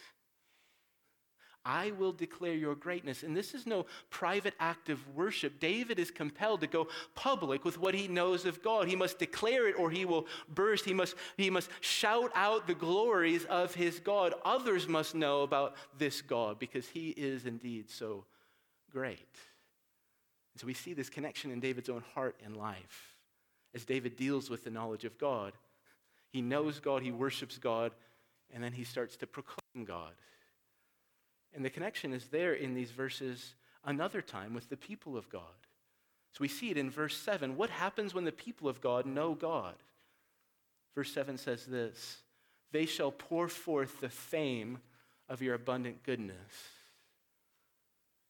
I 1.65 1.91
will 1.91 2.13
declare 2.13 2.53
your 2.53 2.75
greatness. 2.75 3.23
And 3.23 3.35
this 3.35 3.53
is 3.53 3.65
no 3.65 3.85
private 4.09 4.53
act 4.59 4.89
of 4.89 5.15
worship. 5.15 5.59
David 5.59 5.99
is 5.99 6.09
compelled 6.09 6.61
to 6.61 6.67
go 6.67 6.87
public 7.15 7.65
with 7.65 7.77
what 7.77 7.93
he 7.93 8.07
knows 8.07 8.45
of 8.45 8.63
God. 8.63 8.87
He 8.87 8.95
must 8.95 9.19
declare 9.19 9.67
it 9.67 9.77
or 9.77 9.91
he 9.91 10.05
will 10.05 10.25
burst. 10.47 10.85
He 10.85 10.93
must, 10.93 11.15
he 11.37 11.49
must 11.49 11.69
shout 11.81 12.31
out 12.33 12.65
the 12.65 12.73
glories 12.73 13.45
of 13.45 13.75
his 13.75 13.99
God. 13.99 14.33
Others 14.45 14.87
must 14.87 15.15
know 15.15 15.41
about 15.43 15.75
this 15.97 16.21
God 16.21 16.59
because 16.59 16.87
he 16.87 17.09
is 17.09 17.45
indeed 17.45 17.89
so 17.89 18.25
great. 18.91 19.19
And 20.53 20.61
so 20.61 20.67
we 20.67 20.73
see 20.73 20.93
this 20.93 21.09
connection 21.09 21.51
in 21.51 21.59
David's 21.59 21.89
own 21.89 22.03
heart 22.15 22.39
and 22.43 22.55
life 22.55 23.15
as 23.75 23.85
David 23.85 24.15
deals 24.15 24.49
with 24.49 24.63
the 24.63 24.71
knowledge 24.71 25.05
of 25.05 25.17
God. 25.17 25.53
He 26.31 26.41
knows 26.41 26.79
God, 26.79 27.01
he 27.01 27.11
worships 27.11 27.57
God, 27.57 27.91
and 28.53 28.63
then 28.63 28.73
he 28.73 28.83
starts 28.83 29.17
to 29.17 29.27
proclaim 29.27 29.85
God. 29.85 30.13
And 31.55 31.65
the 31.65 31.69
connection 31.69 32.13
is 32.13 32.27
there 32.27 32.53
in 32.53 32.73
these 32.73 32.91
verses 32.91 33.55
another 33.83 34.21
time 34.21 34.53
with 34.53 34.69
the 34.69 34.77
people 34.77 35.17
of 35.17 35.29
God. 35.29 35.41
So 36.33 36.41
we 36.41 36.47
see 36.47 36.69
it 36.69 36.77
in 36.77 36.91
verse 36.91 37.17
7. 37.17 37.57
What 37.57 37.69
happens 37.69 38.13
when 38.13 38.25
the 38.25 38.31
people 38.31 38.67
of 38.67 38.81
God 38.81 39.05
know 39.05 39.33
God? 39.33 39.75
Verse 40.95 41.11
7 41.11 41.37
says 41.37 41.65
this 41.65 42.17
They 42.71 42.85
shall 42.85 43.11
pour 43.11 43.47
forth 43.47 43.99
the 43.99 44.09
fame 44.09 44.79
of 45.27 45.41
your 45.41 45.55
abundant 45.55 46.03
goodness. 46.03 46.37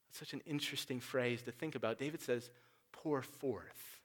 That's 0.07 0.19
such 0.19 0.33
an 0.33 0.41
interesting 0.45 0.99
phrase 0.99 1.41
to 1.43 1.51
think 1.51 1.75
about. 1.75 1.99
David 1.99 2.21
says, 2.21 2.49
pour 2.91 3.21
forth. 3.21 3.99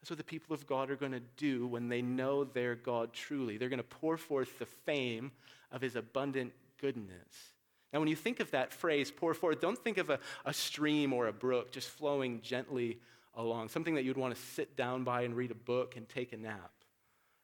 That's 0.00 0.10
what 0.10 0.18
the 0.18 0.24
people 0.24 0.54
of 0.54 0.66
God 0.66 0.90
are 0.90 0.96
going 0.96 1.12
to 1.12 1.22
do 1.36 1.66
when 1.66 1.88
they 1.88 2.00
know 2.00 2.44
their 2.44 2.74
God 2.74 3.12
truly. 3.12 3.58
They're 3.58 3.68
going 3.68 3.78
to 3.78 3.84
pour 3.84 4.16
forth 4.16 4.58
the 4.58 4.66
fame 4.66 5.30
of 5.70 5.82
his 5.82 5.94
abundant 5.94 6.52
goodness. 6.80 7.52
Now, 7.92 7.98
when 7.98 8.08
you 8.08 8.16
think 8.16 8.40
of 8.40 8.50
that 8.52 8.72
phrase, 8.72 9.10
pour 9.10 9.34
forth, 9.34 9.60
don't 9.60 9.78
think 9.78 9.98
of 9.98 10.10
a, 10.10 10.18
a 10.44 10.54
stream 10.54 11.12
or 11.12 11.26
a 11.26 11.32
brook 11.32 11.72
just 11.72 11.88
flowing 11.88 12.40
gently 12.40 13.00
along, 13.34 13.68
something 13.68 13.94
that 13.94 14.04
you'd 14.04 14.16
want 14.16 14.34
to 14.34 14.40
sit 14.40 14.76
down 14.76 15.04
by 15.04 15.22
and 15.22 15.34
read 15.34 15.50
a 15.50 15.56
book 15.56 15.96
and 15.96 16.08
take 16.08 16.32
a 16.32 16.36
nap. 16.36 16.70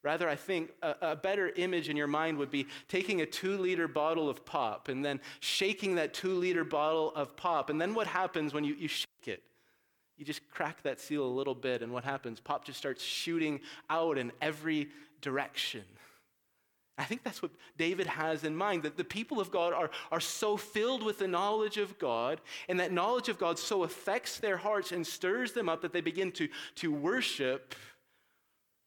Rather, 0.03 0.29
I 0.29 0.37
think 0.37 0.71
a, 0.83 0.95
a, 1.03 1.17
better 1.17 1.49
image 1.57 1.89
in 1.89 1.97
your 1.97 2.07
mind 2.07 2.39
would 2.39 2.51
be 2.51 2.69
taking 2.87 3.23
a 3.23 3.27
two 3.27 3.59
liter 3.59 3.89
bottle 3.89 4.29
of 4.29 4.45
pop 4.45 4.89
and 4.89 5.05
then 5.05 5.21
shaking 5.41 5.97
that 5.97 6.15
two 6.15 6.35
liter 6.35 6.63
bottle 6.63 7.13
of 7.17 7.37
pop. 7.37 7.71
And 7.71 7.81
then 7.81 7.93
what 7.93 8.07
happens 8.07 8.55
when 8.55 8.63
you, 8.63 8.75
you 8.75 8.87
shake 8.87 9.09
it? 9.27 9.43
You 10.17 10.25
just 10.25 10.49
crack 10.49 10.83
that 10.85 11.01
seal 11.01 11.25
a 11.25 11.29
little 11.29 11.55
bit, 11.55 11.83
and 11.83 11.93
what 11.93 12.05
happens? 12.05 12.41
Pop 12.41 12.65
just 12.65 12.79
starts 12.79 13.03
shooting 13.03 13.61
out 13.91 14.17
in 14.17 14.33
every 14.41 14.89
direction. 15.21 15.83
I 16.99 17.05
think 17.05 17.23
that's 17.23 17.43
what 17.43 17.51
David 17.77 18.07
has 18.07 18.43
in 18.43 18.57
mind 18.57 18.83
that 18.85 18.97
the 18.97 19.05
people 19.05 19.39
of 19.39 19.51
God 19.51 19.75
are, 19.75 19.91
are 20.11 20.21
so 20.21 20.57
filled 20.57 21.03
with 21.03 21.19
the 21.19 21.29
knowledge 21.29 21.77
of 21.77 21.99
God, 21.99 22.41
and 22.69 22.81
that 22.81 22.91
knowledge 22.91 23.29
of 23.29 23.39
God 23.39 23.59
so 23.59 23.83
affects 23.83 24.39
their 24.39 24.57
hearts 24.57 24.93
and 24.93 25.07
stirs 25.07 25.53
them 25.53 25.69
up 25.69 25.83
that 25.83 25.93
they 25.93 26.01
begin 26.01 26.33
to, 26.33 26.49
to 26.77 26.91
worship, 26.91 27.75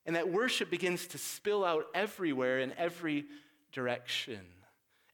and 0.06 0.15
that 0.15 0.30
worship 0.30 0.72
begins 0.72 1.06
to 1.08 1.19
spill 1.19 1.63
out 1.63 1.86
everywhere 1.93 2.60
in 2.60 2.74
every 2.78 3.26
direction 3.72 4.41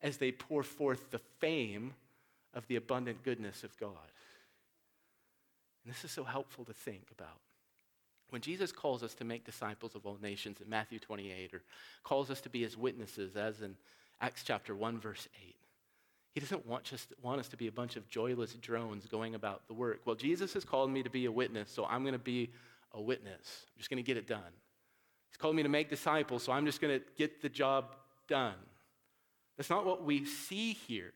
as 0.01 0.17
they 0.17 0.31
pour 0.31 0.63
forth 0.63 1.12
the 1.12 1.19
fame 1.39 1.93
of 2.53 2.65
the 2.67 2.77
abundant 2.77 3.23
goodness 3.23 3.65
of 3.65 3.77
God. 3.77 3.89
And 5.84 5.93
this 5.93 6.05
is 6.05 6.12
so 6.12 6.23
helpful 6.23 6.63
to 6.65 6.73
think 6.73 7.08
about. 7.12 7.41
When 8.35 8.41
Jesus 8.41 8.73
calls 8.73 9.01
us 9.01 9.13
to 9.13 9.23
make 9.23 9.45
disciples 9.45 9.95
of 9.95 10.05
all 10.05 10.17
nations 10.21 10.59
in 10.59 10.69
Matthew 10.69 10.99
28, 10.99 11.53
or 11.53 11.61
calls 12.03 12.29
us 12.29 12.41
to 12.41 12.49
be 12.49 12.63
his 12.63 12.75
witnesses, 12.75 13.37
as 13.37 13.61
in 13.61 13.77
Acts 14.19 14.43
chapter 14.43 14.75
1, 14.75 14.99
verse 14.99 15.29
8, 15.47 15.55
he 16.33 16.41
doesn't 16.41 16.65
want, 16.65 16.83
just, 16.83 17.13
want 17.21 17.39
us 17.39 17.47
to 17.47 17.55
be 17.55 17.67
a 17.67 17.71
bunch 17.71 17.95
of 17.95 18.09
joyless 18.09 18.51
drones 18.55 19.05
going 19.05 19.35
about 19.35 19.65
the 19.69 19.73
work. 19.73 20.01
Well, 20.03 20.17
Jesus 20.17 20.51
has 20.51 20.65
called 20.65 20.91
me 20.91 21.01
to 21.01 21.09
be 21.09 21.23
a 21.27 21.31
witness, 21.31 21.71
so 21.71 21.85
I'm 21.85 22.01
going 22.01 22.11
to 22.11 22.19
be 22.19 22.51
a 22.91 22.99
witness. 22.99 23.67
I'm 23.73 23.77
just 23.77 23.89
going 23.89 24.03
to 24.03 24.05
get 24.05 24.17
it 24.17 24.27
done. 24.27 24.41
He's 25.29 25.37
called 25.37 25.55
me 25.55 25.63
to 25.63 25.69
make 25.69 25.89
disciples, 25.89 26.43
so 26.43 26.51
I'm 26.51 26.65
just 26.65 26.81
going 26.81 26.99
to 26.99 27.05
get 27.17 27.41
the 27.41 27.47
job 27.47 27.95
done. 28.27 28.55
That's 29.55 29.69
not 29.69 29.85
what 29.85 30.03
we 30.03 30.25
see 30.25 30.73
here. 30.73 31.13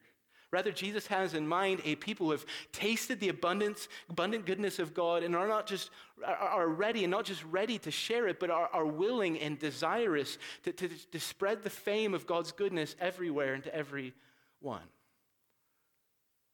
Rather, 0.51 0.71
Jesus 0.71 1.05
has 1.07 1.35
in 1.35 1.47
mind 1.47 1.81
a 1.85 1.95
people 1.95 2.27
who 2.27 2.31
have 2.31 2.45
tasted 2.71 3.19
the 3.19 3.29
abundance, 3.29 3.87
abundant 4.09 4.47
goodness 4.47 4.79
of 4.79 4.95
God 4.95 5.21
and 5.21 5.35
are 5.35 5.47
not 5.47 5.67
just 5.67 5.91
are 6.25 6.67
ready 6.67 7.03
and 7.03 7.11
not 7.11 7.23
just 7.25 7.43
ready 7.45 7.77
to 7.79 7.91
share 7.91 8.27
it, 8.27 8.39
but 8.39 8.49
are, 8.49 8.67
are 8.73 8.85
willing 8.85 9.39
and 9.39 9.59
desirous 9.59 10.39
to, 10.63 10.71
to, 10.73 10.89
to 11.11 11.19
spread 11.19 11.63
the 11.63 11.69
fame 11.69 12.15
of 12.15 12.25
God's 12.25 12.51
goodness 12.51 12.95
everywhere 12.99 13.53
and 13.53 13.63
to 13.63 13.75
every 13.75 14.13
one. 14.59 14.81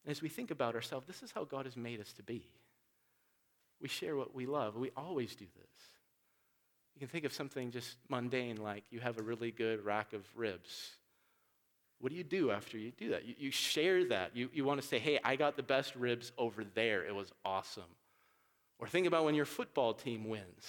And 0.03 0.11
as 0.11 0.21
we 0.21 0.29
think 0.29 0.51
about 0.51 0.75
ourselves, 0.75 1.07
this 1.07 1.23
is 1.23 1.31
how 1.31 1.45
God 1.45 1.65
has 1.65 1.77
made 1.77 2.01
us 2.01 2.11
to 2.13 2.23
be. 2.23 2.43
We 3.81 3.87
share 3.87 4.17
what 4.17 4.35
we 4.35 4.45
love. 4.45 4.75
We 4.75 4.91
always 4.97 5.35
do 5.35 5.45
this. 5.55 5.71
You 6.95 6.99
can 6.99 7.07
think 7.07 7.25
of 7.25 7.33
something 7.33 7.71
just 7.71 7.97
mundane 8.09 8.57
like 8.57 8.83
you 8.91 8.99
have 8.99 9.17
a 9.17 9.23
really 9.23 9.51
good 9.51 9.85
rack 9.85 10.13
of 10.13 10.25
ribs 10.35 10.91
what 12.05 12.11
do 12.11 12.17
you 12.19 12.23
do 12.23 12.51
after 12.51 12.77
you 12.77 12.91
do 12.91 13.09
that? 13.09 13.25
You, 13.25 13.33
you 13.39 13.49
share 13.49 14.05
that. 14.09 14.29
You, 14.35 14.47
you 14.53 14.63
want 14.63 14.79
to 14.79 14.87
say, 14.87 14.99
hey, 14.99 15.19
I 15.23 15.35
got 15.35 15.57
the 15.57 15.63
best 15.63 15.95
ribs 15.95 16.31
over 16.37 16.63
there. 16.75 17.03
It 17.03 17.15
was 17.15 17.31
awesome. 17.43 17.95
Or 18.77 18.87
think 18.87 19.07
about 19.07 19.25
when 19.25 19.33
your 19.33 19.45
football 19.45 19.95
team 19.95 20.29
wins. 20.29 20.67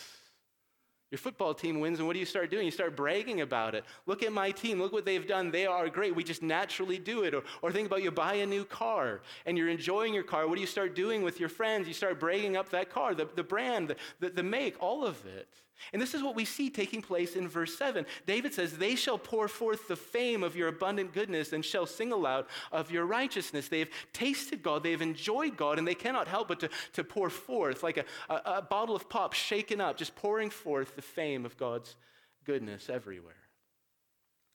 Your 1.10 1.18
football 1.18 1.52
team 1.52 1.78
wins, 1.78 1.98
and 1.98 2.06
what 2.06 2.14
do 2.14 2.20
you 2.20 2.24
start 2.24 2.50
doing? 2.50 2.64
You 2.64 2.70
start 2.70 2.96
bragging 2.96 3.42
about 3.42 3.74
it. 3.74 3.84
Look 4.06 4.22
at 4.22 4.32
my 4.32 4.50
team. 4.50 4.80
Look 4.80 4.94
what 4.94 5.04
they've 5.04 5.26
done. 5.26 5.50
They 5.50 5.66
are 5.66 5.90
great. 5.90 6.16
We 6.16 6.24
just 6.24 6.42
naturally 6.42 6.98
do 6.98 7.24
it. 7.24 7.34
Or, 7.34 7.42
or 7.60 7.70
think 7.70 7.86
about 7.86 8.02
you 8.02 8.10
buy 8.10 8.36
a 8.36 8.46
new 8.46 8.64
car 8.64 9.20
and 9.44 9.58
you're 9.58 9.68
enjoying 9.68 10.14
your 10.14 10.24
car. 10.24 10.48
What 10.48 10.54
do 10.54 10.62
you 10.62 10.66
start 10.66 10.94
doing 10.94 11.20
with 11.20 11.38
your 11.38 11.50
friends? 11.50 11.86
You 11.86 11.92
start 11.92 12.18
bragging 12.18 12.56
up 12.56 12.70
that 12.70 12.88
car, 12.88 13.14
the, 13.14 13.28
the 13.36 13.44
brand, 13.44 13.88
the, 13.88 13.96
the, 14.20 14.30
the 14.30 14.42
make, 14.42 14.82
all 14.82 15.04
of 15.04 15.22
it. 15.26 15.50
And 15.92 16.00
this 16.00 16.14
is 16.14 16.22
what 16.22 16.34
we 16.34 16.44
see 16.44 16.70
taking 16.70 17.02
place 17.02 17.36
in 17.36 17.48
verse 17.48 17.76
7. 17.76 18.06
David 18.26 18.54
says, 18.54 18.76
They 18.76 18.94
shall 18.94 19.18
pour 19.18 19.46
forth 19.48 19.88
the 19.88 19.96
fame 19.96 20.42
of 20.42 20.56
your 20.56 20.68
abundant 20.68 21.12
goodness 21.12 21.52
and 21.52 21.64
shall 21.64 21.86
sing 21.86 22.12
aloud 22.12 22.46
of 22.72 22.90
your 22.90 23.04
righteousness. 23.04 23.68
They 23.68 23.80
have 23.80 23.90
tasted 24.12 24.62
God, 24.62 24.82
they 24.82 24.90
have 24.92 25.02
enjoyed 25.02 25.56
God, 25.56 25.78
and 25.78 25.86
they 25.86 25.94
cannot 25.94 26.28
help 26.28 26.48
but 26.48 26.60
to, 26.60 26.70
to 26.94 27.04
pour 27.04 27.30
forth, 27.30 27.82
like 27.82 27.98
a, 27.98 28.04
a, 28.28 28.40
a 28.56 28.62
bottle 28.62 28.96
of 28.96 29.08
pop 29.08 29.32
shaken 29.32 29.80
up, 29.80 29.96
just 29.96 30.16
pouring 30.16 30.50
forth 30.50 30.96
the 30.96 31.02
fame 31.02 31.44
of 31.44 31.56
God's 31.56 31.96
goodness 32.44 32.88
everywhere. 32.88 33.34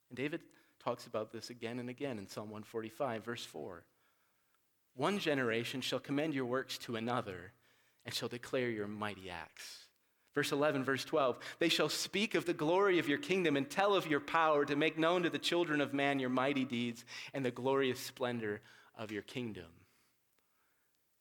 And 0.09 0.17
David 0.17 0.41
talks 0.83 1.05
about 1.05 1.31
this 1.31 1.49
again 1.49 1.79
and 1.79 1.89
again 1.89 2.17
in 2.17 2.27
Psalm 2.27 2.49
145, 2.49 3.23
verse 3.23 3.45
4. 3.45 3.83
One 4.95 5.19
generation 5.19 5.81
shall 5.81 5.99
commend 5.99 6.33
your 6.33 6.45
works 6.45 6.77
to 6.79 6.95
another 6.95 7.53
and 8.05 8.13
shall 8.13 8.27
declare 8.27 8.69
your 8.69 8.87
mighty 8.87 9.29
acts. 9.29 9.85
Verse 10.33 10.53
11, 10.53 10.85
verse 10.85 11.03
12, 11.03 11.37
they 11.59 11.67
shall 11.67 11.89
speak 11.89 12.35
of 12.35 12.45
the 12.45 12.53
glory 12.53 12.99
of 12.99 13.09
your 13.09 13.17
kingdom 13.17 13.57
and 13.57 13.69
tell 13.69 13.95
of 13.95 14.07
your 14.07 14.21
power 14.21 14.63
to 14.63 14.77
make 14.77 14.97
known 14.97 15.23
to 15.23 15.29
the 15.29 15.37
children 15.37 15.81
of 15.81 15.93
man 15.93 16.19
your 16.19 16.29
mighty 16.29 16.63
deeds 16.63 17.03
and 17.33 17.43
the 17.43 17.51
glorious 17.51 17.99
splendor 17.99 18.61
of 18.97 19.11
your 19.11 19.23
kingdom. 19.23 19.65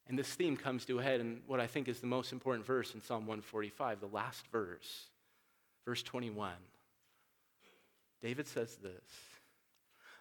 And 0.07 0.19
this 0.19 0.33
theme 0.33 0.57
comes 0.57 0.85
to 0.85 0.99
a 0.99 1.03
head 1.03 1.21
in 1.21 1.41
what 1.47 1.61
I 1.61 1.67
think 1.67 1.89
is 1.89 2.01
the 2.01 2.07
most 2.07 2.33
important 2.33 2.67
verse 2.67 2.95
in 2.95 3.01
Psalm 3.01 3.27
145, 3.27 4.01
the 4.01 4.07
last 4.07 4.47
verse, 4.53 5.09
verse 5.85 6.03
21. 6.03 6.53
David 8.23 8.47
says 8.47 8.77
this 8.77 8.93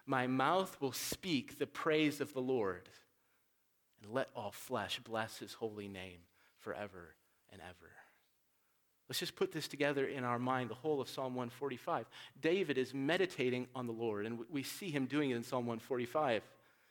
My 0.06 0.26
mouth 0.26 0.76
will 0.80 0.92
speak 0.92 1.58
the 1.58 1.66
praise 1.66 2.20
of 2.20 2.32
the 2.34 2.40
Lord, 2.40 2.88
and 4.02 4.12
let 4.12 4.30
all 4.34 4.52
flesh 4.52 4.98
bless 5.00 5.38
his 5.38 5.52
holy 5.52 5.88
name 5.88 6.20
forever 6.58 7.14
and 7.52 7.60
ever. 7.60 7.90
Let's 9.10 9.18
just 9.18 9.34
put 9.34 9.50
this 9.50 9.66
together 9.66 10.06
in 10.06 10.22
our 10.22 10.38
mind, 10.38 10.70
the 10.70 10.74
whole 10.74 11.00
of 11.00 11.08
Psalm 11.08 11.34
145. 11.34 12.06
David 12.40 12.78
is 12.78 12.94
meditating 12.94 13.66
on 13.74 13.88
the 13.88 13.92
Lord, 13.92 14.24
and 14.24 14.38
we 14.52 14.62
see 14.62 14.88
him 14.88 15.06
doing 15.06 15.30
it 15.30 15.34
in 15.36 15.42
Psalm 15.42 15.66
145. 15.66 16.44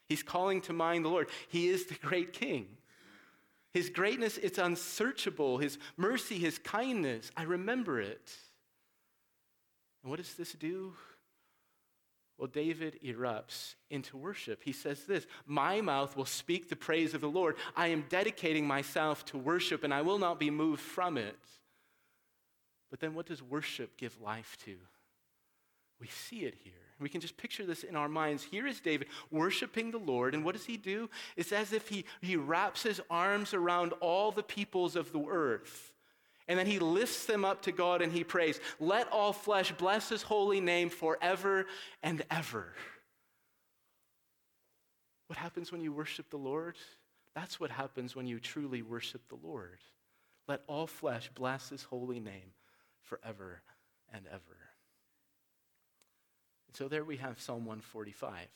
He's 0.05 0.21
calling 0.21 0.59
to 0.63 0.73
mind 0.73 1.05
the 1.05 1.09
Lord. 1.09 1.29
He 1.47 1.69
is 1.69 1.85
the 1.85 1.95
great 1.95 2.33
king. 2.33 2.67
His 3.73 3.89
greatness, 3.89 4.37
it's 4.37 4.57
unsearchable. 4.57 5.59
His 5.59 5.77
mercy, 5.95 6.37
his 6.37 6.57
kindness, 6.57 7.31
I 7.37 7.43
remember 7.43 8.01
it. 8.01 8.35
And 10.03 10.09
what 10.09 10.17
does 10.17 10.33
this 10.33 10.51
do? 10.51 10.95
Well, 12.37 12.47
David 12.47 12.99
erupts 13.01 13.75
into 13.89 14.17
worship. 14.17 14.61
He 14.61 14.73
says 14.73 15.05
this 15.05 15.25
My 15.45 15.79
mouth 15.79 16.17
will 16.17 16.25
speak 16.25 16.67
the 16.67 16.75
praise 16.75 17.13
of 17.13 17.21
the 17.21 17.29
Lord. 17.29 17.55
I 17.77 17.87
am 17.87 18.03
dedicating 18.09 18.67
myself 18.67 19.23
to 19.27 19.37
worship, 19.37 19.85
and 19.85 19.93
I 19.93 20.01
will 20.01 20.19
not 20.19 20.37
be 20.37 20.49
moved 20.49 20.81
from 20.81 21.17
it. 21.17 21.37
But 22.89 22.99
then 22.99 23.13
what 23.13 23.27
does 23.27 23.41
worship 23.41 23.97
give 23.97 24.19
life 24.21 24.57
to? 24.65 24.75
We 25.99 26.07
see 26.07 26.45
it 26.45 26.55
here. 26.63 26.73
We 26.99 27.09
can 27.09 27.21
just 27.21 27.37
picture 27.37 27.65
this 27.65 27.83
in 27.83 27.95
our 27.95 28.09
minds. 28.09 28.43
Here 28.43 28.67
is 28.67 28.79
David 28.79 29.07
worshiping 29.31 29.91
the 29.91 29.97
Lord, 29.97 30.33
and 30.33 30.43
what 30.43 30.55
does 30.55 30.65
he 30.65 30.77
do? 30.77 31.09
It's 31.35 31.51
as 31.51 31.71
if 31.71 31.87
he, 31.87 32.05
he 32.21 32.35
wraps 32.35 32.83
his 32.83 33.01
arms 33.09 33.53
around 33.53 33.93
all 33.99 34.31
the 34.31 34.43
peoples 34.43 34.95
of 34.95 35.11
the 35.11 35.23
earth. 35.25 35.93
And 36.47 36.57
then 36.57 36.65
he 36.65 36.79
lifts 36.79 37.25
them 37.25 37.45
up 37.45 37.61
to 37.63 37.71
God 37.71 38.01
and 38.01 38.11
he 38.11 38.23
prays, 38.23 38.59
Let 38.79 39.07
all 39.11 39.33
flesh 39.33 39.71
bless 39.73 40.09
his 40.09 40.23
holy 40.23 40.59
name 40.59 40.89
forever 40.89 41.67
and 42.01 42.23
ever. 42.31 42.73
What 45.27 45.37
happens 45.37 45.71
when 45.71 45.81
you 45.81 45.93
worship 45.93 46.31
the 46.31 46.37
Lord? 46.37 46.75
That's 47.35 47.59
what 47.59 47.69
happens 47.69 48.15
when 48.15 48.25
you 48.25 48.39
truly 48.39 48.81
worship 48.81 49.21
the 49.29 49.37
Lord. 49.47 49.77
Let 50.47 50.61
all 50.65 50.87
flesh 50.87 51.29
bless 51.35 51.69
his 51.69 51.83
holy 51.83 52.19
name 52.19 52.51
forever 53.09 53.61
and 54.13 54.25
ever. 54.27 54.57
So 56.73 56.87
there 56.87 57.03
we 57.03 57.17
have 57.17 57.41
Psalm 57.41 57.65
145. 57.65 58.47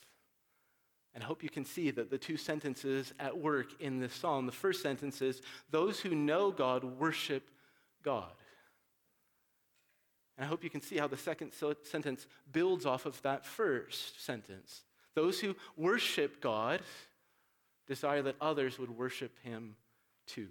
And 1.16 1.24
I 1.24 1.28
hope 1.28 1.44
you 1.44 1.50
can 1.50 1.66
see 1.66 1.92
that 1.92 2.10
the 2.10 2.18
two 2.18 2.38
sentences 2.38 3.14
at 3.20 3.38
work 3.38 3.68
in 3.80 4.00
this 4.00 4.14
psalm, 4.14 4.46
the 4.46 4.52
first 4.52 4.82
sentence 4.82 5.22
is, 5.22 5.42
Those 5.70 6.00
who 6.00 6.16
know 6.16 6.52
God 6.52 6.84
worship 6.84 7.50
God. 8.04 8.32
And 10.38 10.46
I 10.46 10.48
hope 10.48 10.64
you 10.64 10.70
can 10.70 10.82
see 10.82 10.98
how 10.98 11.08
the 11.08 11.18
second 11.18 11.52
sentence 11.84 12.26
builds 12.52 12.86
off 12.86 13.06
of 13.06 13.22
that 13.22 13.46
first 13.46 14.24
sentence. 14.24 14.84
Those 15.16 15.40
who 15.40 15.56
worship 15.78 16.42
God 16.42 16.82
desire 17.88 18.22
that 18.24 18.36
others 18.42 18.80
would 18.80 18.90
worship 18.90 19.38
him 19.44 19.76
too. 20.26 20.48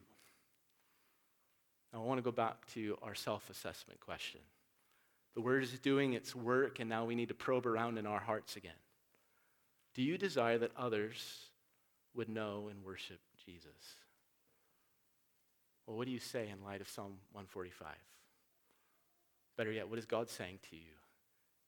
Now, 1.93 2.01
I 2.01 2.05
want 2.05 2.19
to 2.19 2.23
go 2.23 2.33
back 2.33 2.67
to 2.75 2.97
our 3.03 3.15
self 3.15 3.51
assessment 3.51 4.01
question. 4.01 4.41
The 5.35 5.41
word 5.41 5.63
is 5.63 5.79
doing 5.79 6.13
its 6.13 6.35
work, 6.35 6.81
and 6.81 6.89
now 6.89 7.05
we 7.05 7.15
need 7.15 7.29
to 7.29 7.35
probe 7.35 7.67
around 7.67 7.99
in 7.99 8.07
our 8.07 8.21
hearts 8.21 8.57
again. 8.57 8.73
Do 9.95 10.03
you 10.03 10.19
desire 10.19 10.59
that 10.59 10.73
others 10.77 11.47
would 12.15 12.29
know 12.29 12.69
and 12.71 12.85
worship 12.85 13.21
Jesus? 13.45 13.97
Well, 15.87 15.97
what 15.97 16.07
do 16.07 16.13
you 16.13 16.19
say 16.19 16.49
in 16.49 16.65
light 16.65 16.81
of 16.81 16.89
Psalm 16.89 17.19
145? 17.33 17.89
Better 19.57 19.73
yet, 19.73 19.89
what 19.89 19.99
is 19.99 20.07
God 20.07 20.31
saying 20.31 20.59
to 20.71 20.77
you 20.77 20.93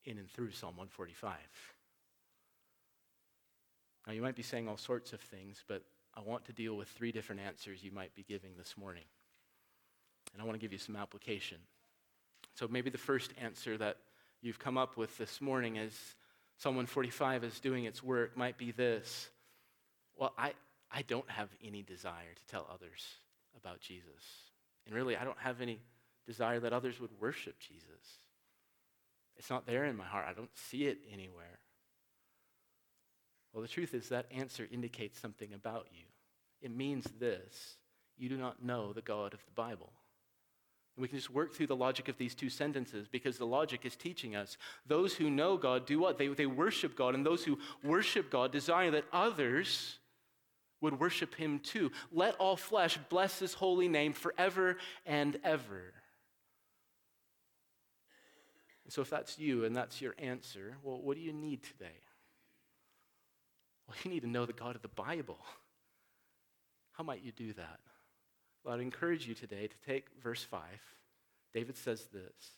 in 0.05 0.19
and 0.19 0.31
through 0.31 0.53
Psalm 0.53 0.77
145? 0.77 1.35
Now, 4.07 4.13
you 4.13 4.23
might 4.23 4.37
be 4.37 4.43
saying 4.43 4.69
all 4.69 4.77
sorts 4.77 5.13
of 5.13 5.21
things, 5.21 5.65
but 5.67 5.83
I 6.15 6.21
want 6.21 6.45
to 6.47 6.53
deal 6.53 6.77
with 6.77 6.89
three 6.89 7.13
different 7.13 7.41
answers 7.41 7.83
you 7.83 7.91
might 7.91 8.15
be 8.15 8.23
giving 8.23 8.53
this 8.57 8.77
morning. 8.77 9.05
And 10.35 10.43
I 10.43 10.45
want 10.45 10.59
to 10.59 10.61
give 10.61 10.73
you 10.73 10.79
some 10.79 10.97
application. 10.97 11.59
So, 12.55 12.69
maybe 12.69 12.91
the 12.91 12.99
first 12.99 13.33
answer 13.41 13.79
that 13.79 13.97
you've 14.43 14.59
come 14.59 14.77
up 14.77 14.97
with 14.97 15.17
this 15.17 15.41
morning 15.41 15.79
as 15.79 15.93
Psalm 16.59 16.75
145 16.75 17.45
is 17.45 17.61
doing 17.61 17.85
its 17.85 18.03
work 18.03 18.37
might 18.37 18.59
be 18.59 18.73
this 18.73 19.31
Well, 20.17 20.35
I, 20.37 20.53
I 20.91 21.03
don't 21.03 21.29
have 21.31 21.49
any 21.65 21.83
desire 21.83 22.35
to 22.35 22.47
tell 22.47 22.69
others 22.73 23.05
about 23.57 23.81
Jesus. 23.81 24.51
And 24.87 24.95
really, 24.95 25.17
I 25.17 25.25
don't 25.25 25.39
have 25.39 25.61
any 25.61 25.81
desire 26.27 26.61
that 26.61 26.73
others 26.73 27.01
would 27.01 27.11
worship 27.21 27.59
Jesus. 27.59 28.19
It's 29.37 29.51
not 29.51 29.67
there 29.67 29.85
in 29.85 29.97
my 29.97 30.05
heart. 30.05 30.27
I 30.29 30.33
don't 30.33 30.57
see 30.57 30.85
it 30.85 30.99
anywhere. 31.13 31.59
Well, 33.53 33.63
the 33.63 33.69
truth 33.69 33.95
is 33.95 34.09
that 34.09 34.27
answer 34.31 34.69
indicates 34.71 35.19
something 35.19 35.53
about 35.53 35.87
you. 35.93 36.05
It 36.61 36.75
means 36.75 37.05
this 37.19 37.77
you 38.17 38.29
do 38.29 38.37
not 38.37 38.63
know 38.63 38.93
the 38.93 39.03
God 39.03 39.35
of 39.35 39.45
the 39.45 39.53
Bible. 39.53 39.93
And 40.97 41.03
we 41.03 41.09
can 41.09 41.19
just 41.19 41.31
work 41.31 41.55
through 41.55 41.67
the 41.67 41.77
logic 41.77 42.09
of 42.09 42.17
these 42.19 42.35
two 42.35 42.49
sentences 42.49 43.09
because 43.11 43.37
the 43.37 43.47
logic 43.47 43.81
is 43.85 43.97
teaching 43.97 44.37
us 44.37 44.57
those 44.87 45.15
who 45.15 45.29
know 45.29 45.57
God 45.57 45.87
do 45.87 45.99
what? 45.99 46.19
They, 46.19 46.29
they 46.29 46.47
worship 46.47 46.97
God, 46.97 47.15
and 47.15 47.27
those 47.27 47.45
who 47.45 47.59
worship 47.83 48.31
God 48.31 48.53
desire 48.53 48.91
that 48.93 49.05
others 49.13 49.99
would 50.81 51.01
worship 51.01 51.35
him 51.35 51.59
too. 51.59 51.91
Let 52.13 52.37
all 52.37 52.57
flesh 52.57 52.99
bless 53.09 53.39
his 53.39 53.55
holy 53.55 53.89
name 53.89 54.13
forever 54.13 54.77
and 55.05 55.39
ever. 55.43 55.95
So, 58.89 59.01
if 59.03 59.11
that's 59.11 59.39
you 59.39 59.65
and 59.65 59.75
that's 59.75 60.01
your 60.01 60.15
answer, 60.19 60.77
well, 60.83 61.01
what 61.01 61.17
do 61.17 61.23
you 61.23 61.33
need 61.33 61.63
today? 61.63 61.99
Well, 63.89 63.97
you 64.05 64.11
need 64.11 64.21
to 64.21 64.29
know 64.29 64.47
the 64.47 64.53
God 64.53 64.77
of 64.77 64.83
the 64.83 64.89
Bible. 64.89 65.39
How 66.93 67.03
might 67.03 67.25
you 67.25 67.33
do 67.33 67.53
that? 67.55 67.81
Well, 68.65 68.75
I'd 68.75 68.81
encourage 68.81 69.29
you 69.29 69.35
today 69.35 69.67
to 69.67 69.77
take 69.87 70.07
verse 70.23 70.43
5. 70.43 70.61
David 71.53 71.77
says 71.77 72.09
this 72.13 72.57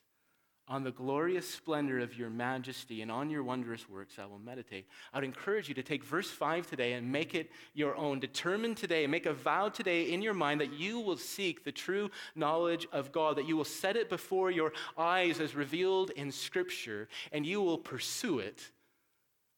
On 0.69 0.85
the 0.85 0.93
glorious 0.93 1.49
splendor 1.51 1.99
of 1.99 2.17
your 2.17 2.31
majesty 2.31 3.03
and 3.03 3.11
on 3.11 3.29
your 3.29 3.43
wondrous 3.43 3.91
works 3.91 4.19
I 4.21 4.27
will 4.27 4.39
meditate. 4.39 4.87
I'd 5.13 5.25
encourage 5.25 5.69
you 5.69 5.75
to 5.75 5.83
take 5.83 6.05
verse 6.05 6.31
5 6.31 6.69
today 6.69 6.93
and 6.93 7.11
make 7.11 7.35
it 7.35 7.51
your 7.75 7.97
own. 7.97 8.21
Determine 8.21 8.77
today, 8.77 9.09
make 9.09 9.27
a 9.27 9.33
vow 9.33 9.69
today 9.69 10.13
in 10.13 10.23
your 10.23 10.33
mind 10.33 10.61
that 10.61 10.73
you 10.73 11.01
will 11.01 11.17
seek 11.17 11.65
the 11.65 11.73
true 11.73 12.09
knowledge 12.37 12.87
of 12.93 13.11
God, 13.11 13.37
that 13.37 13.49
you 13.49 13.57
will 13.57 13.65
set 13.65 13.97
it 13.97 14.09
before 14.09 14.53
your 14.53 14.73
eyes 14.97 15.41
as 15.41 15.57
revealed 15.57 16.11
in 16.11 16.31
Scripture, 16.31 17.09
and 17.33 17.45
you 17.45 17.61
will 17.61 17.79
pursue 17.79 18.39
it 18.39 18.71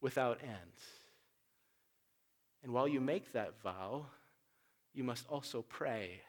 without 0.00 0.40
end. 0.42 0.52
And 2.62 2.72
while 2.72 2.88
you 2.88 3.00
make 3.00 3.32
that 3.32 3.60
vow, 3.62 4.06
you 4.94 5.04
must 5.04 5.28
also 5.28 5.62
pray. 5.68 6.22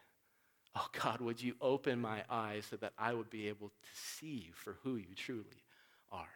Oh 0.76 0.88
God, 1.04 1.22
would 1.22 1.42
you 1.42 1.56
open 1.62 2.00
my 2.00 2.24
eyes 2.30 2.66
so 2.70 2.76
that 2.78 2.94
I 2.98 3.14
would 3.14 3.30
be 3.30 3.48
able 3.48 3.70
to 3.70 3.90
see 3.94 4.46
you 4.48 4.54
for 4.54 4.78
who 4.84 4.96
you 4.96 5.16
truly 5.16 5.64
are? 6.12 6.28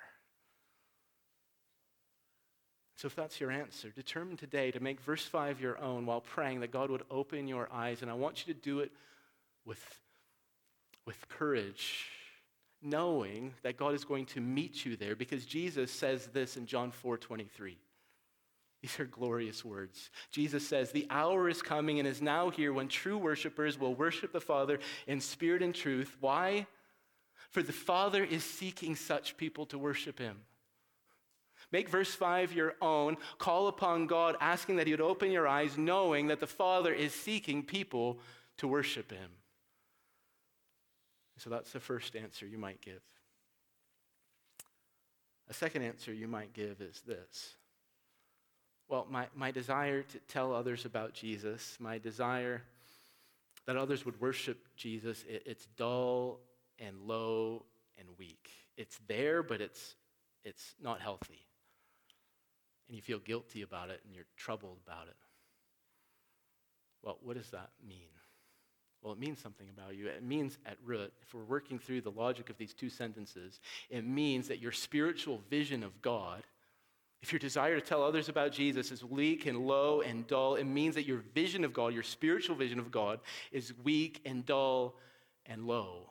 So, 2.96 3.08
if 3.08 3.15
that's 3.15 3.41
your 3.41 3.52
answer, 3.52 3.89
determine 3.89 4.38
today 4.38 4.72
to 4.72 4.80
make 4.80 5.02
verse 5.02 5.26
5 5.26 5.60
your 5.60 5.78
own 5.80 6.06
while 6.06 6.22
praying 6.22 6.62
that 6.62 6.72
God 6.72 6.89
would 6.89 7.04
open 7.12 7.48
your 7.50 7.67
eyes. 7.72 8.02
And 8.02 8.10
I 8.10 8.13
want 8.13 8.48
you 8.48 8.54
to 8.54 8.60
do 8.60 8.80
it 8.80 8.91
with, 9.65 9.84
with 11.06 11.28
courage, 11.28 12.06
knowing 12.82 13.54
that 13.62 13.76
God 13.76 13.93
is 13.93 14.06
going 14.06 14.26
to 14.28 14.39
meet 14.39 14.86
you 14.86 14.96
there 14.96 15.17
because 15.17 15.46
Jesus 15.46 15.91
says 15.91 16.28
this 16.28 16.56
in 16.56 16.65
John 16.65 16.91
4 16.91 17.17
23. 17.17 17.78
These 18.84 19.00
are 19.00 19.06
glorious 19.06 19.63
words. 19.63 20.10
Jesus 20.30 20.67
says, 20.67 20.91
The 20.91 21.08
hour 21.10 21.48
is 21.48 21.62
coming 21.62 22.00
and 22.00 22.08
is 22.08 22.22
now 22.22 22.50
here 22.50 22.74
when 22.74 22.89
true 22.89 23.17
worshipers 23.17 23.80
will 23.80 23.96
worship 23.96 24.34
the 24.34 24.41
Father 24.41 24.78
in 25.08 25.22
spirit 25.22 25.62
and 25.62 25.74
truth. 25.74 26.17
Why? 26.19 26.67
For 27.50 27.63
the 27.63 27.72
Father 27.72 28.26
is 28.26 28.43
seeking 28.43 28.98
such 28.98 29.38
people 29.38 29.65
to 29.67 29.78
worship 29.78 30.19
him. 30.19 30.36
Make 31.72 31.88
verse 31.88 32.13
5 32.13 32.52
your 32.52 32.76
own. 32.82 33.15
Call 33.38 33.69
upon 33.69 34.06
God, 34.06 34.36
asking 34.41 34.76
that 34.76 34.86
He 34.86 34.91
would 34.91 35.00
open 35.00 35.32
your 35.32 35.48
eyes, 35.48 35.78
knowing 35.78 36.28
that 36.28 36.41
the 36.41 36.46
Father 36.46 36.93
is 36.93 37.13
seeking 37.13 37.63
people 37.63 38.19
to 38.58 38.67
worship 38.67 39.12
Him. 39.12 39.30
So 41.38 41.50
that's 41.50 41.72
the 41.72 41.80
first 41.80 42.17
answer 42.17 42.46
you 42.46 42.58
might 42.58 42.82
give. 42.82 43.02
A 45.50 45.54
second 45.54 45.84
answer 45.84 46.13
you 46.13 46.28
might 46.28 46.54
give 46.54 46.82
is 46.82 47.02
this 47.08 47.56
well, 48.89 49.08
my, 49.10 49.28
my 49.36 49.52
desire 49.52 50.04
to 50.04 50.19
tell 50.28 50.54
others 50.54 50.86
about 50.86 51.13
Jesus, 51.13 51.78
my 51.80 51.98
desire 51.98 52.62
that 53.65 53.78
others 53.78 54.06
would 54.06 54.19
worship 54.19 54.58
Jesus, 54.76 55.24
it, 55.28 55.43
it's 55.46 55.65
dull 55.78 56.39
and 56.80 56.96
low 57.08 57.63
and 57.98 58.08
weak. 58.17 58.50
It's 58.78 59.00
there, 59.08 59.43
but 59.43 59.62
it's, 59.62 59.96
it's 60.43 60.76
not 60.82 61.00
healthy. 61.00 61.46
And 62.88 62.96
you 62.96 63.02
feel 63.02 63.19
guilty 63.19 63.62
about 63.62 63.89
it 63.89 64.02
and 64.06 64.13
you're 64.13 64.26
troubled 64.36 64.78
about 64.86 65.08
it. 65.08 65.15
Well, 67.02 67.17
what 67.24 67.38
does 67.38 67.50
that 67.52 67.69
mean? 67.88 68.08
Well, 69.02 69.13
it 69.13 69.19
means 69.19 69.41
something 69.41 69.67
about 69.69 69.96
you. 69.96 70.08
It 70.08 70.24
means, 70.24 70.58
at 70.65 70.78
root, 70.86 71.12
if 71.22 71.34
we're 71.34 71.43
working 71.43 71.78
through 71.78 72.02
the 72.02 72.12
logic 72.12 72.50
of 72.50 72.58
these 72.58 72.74
two 72.74 72.89
sentences, 72.89 73.60
it 73.89 74.06
means 74.06 74.48
that 74.48 74.60
your 74.60 74.72
spiritual 74.72 75.41
vision 75.50 75.84
of 75.84 76.02
God 76.02 76.43
if 77.23 77.31
your 77.31 77.39
desire 77.39 77.79
to 77.79 77.81
tell 77.81 78.03
others 78.03 78.27
about 78.27 78.51
Jesus 78.51 78.91
is 78.91 79.01
weak 79.01 79.45
and 79.45 79.65
low 79.65 80.01
and 80.01 80.27
dull, 80.27 80.55
it 80.55 80.65
means 80.65 80.95
that 80.95 81.05
your 81.05 81.23
vision 81.33 81.63
of 81.63 81.71
God, 81.71 81.93
your 81.93 82.03
spiritual 82.03 82.57
vision 82.57 82.79
of 82.79 82.91
God, 82.91 83.21
is 83.53 83.73
weak 83.81 84.19
and 84.25 84.45
dull 84.45 84.95
and 85.45 85.65
low. 85.65 86.09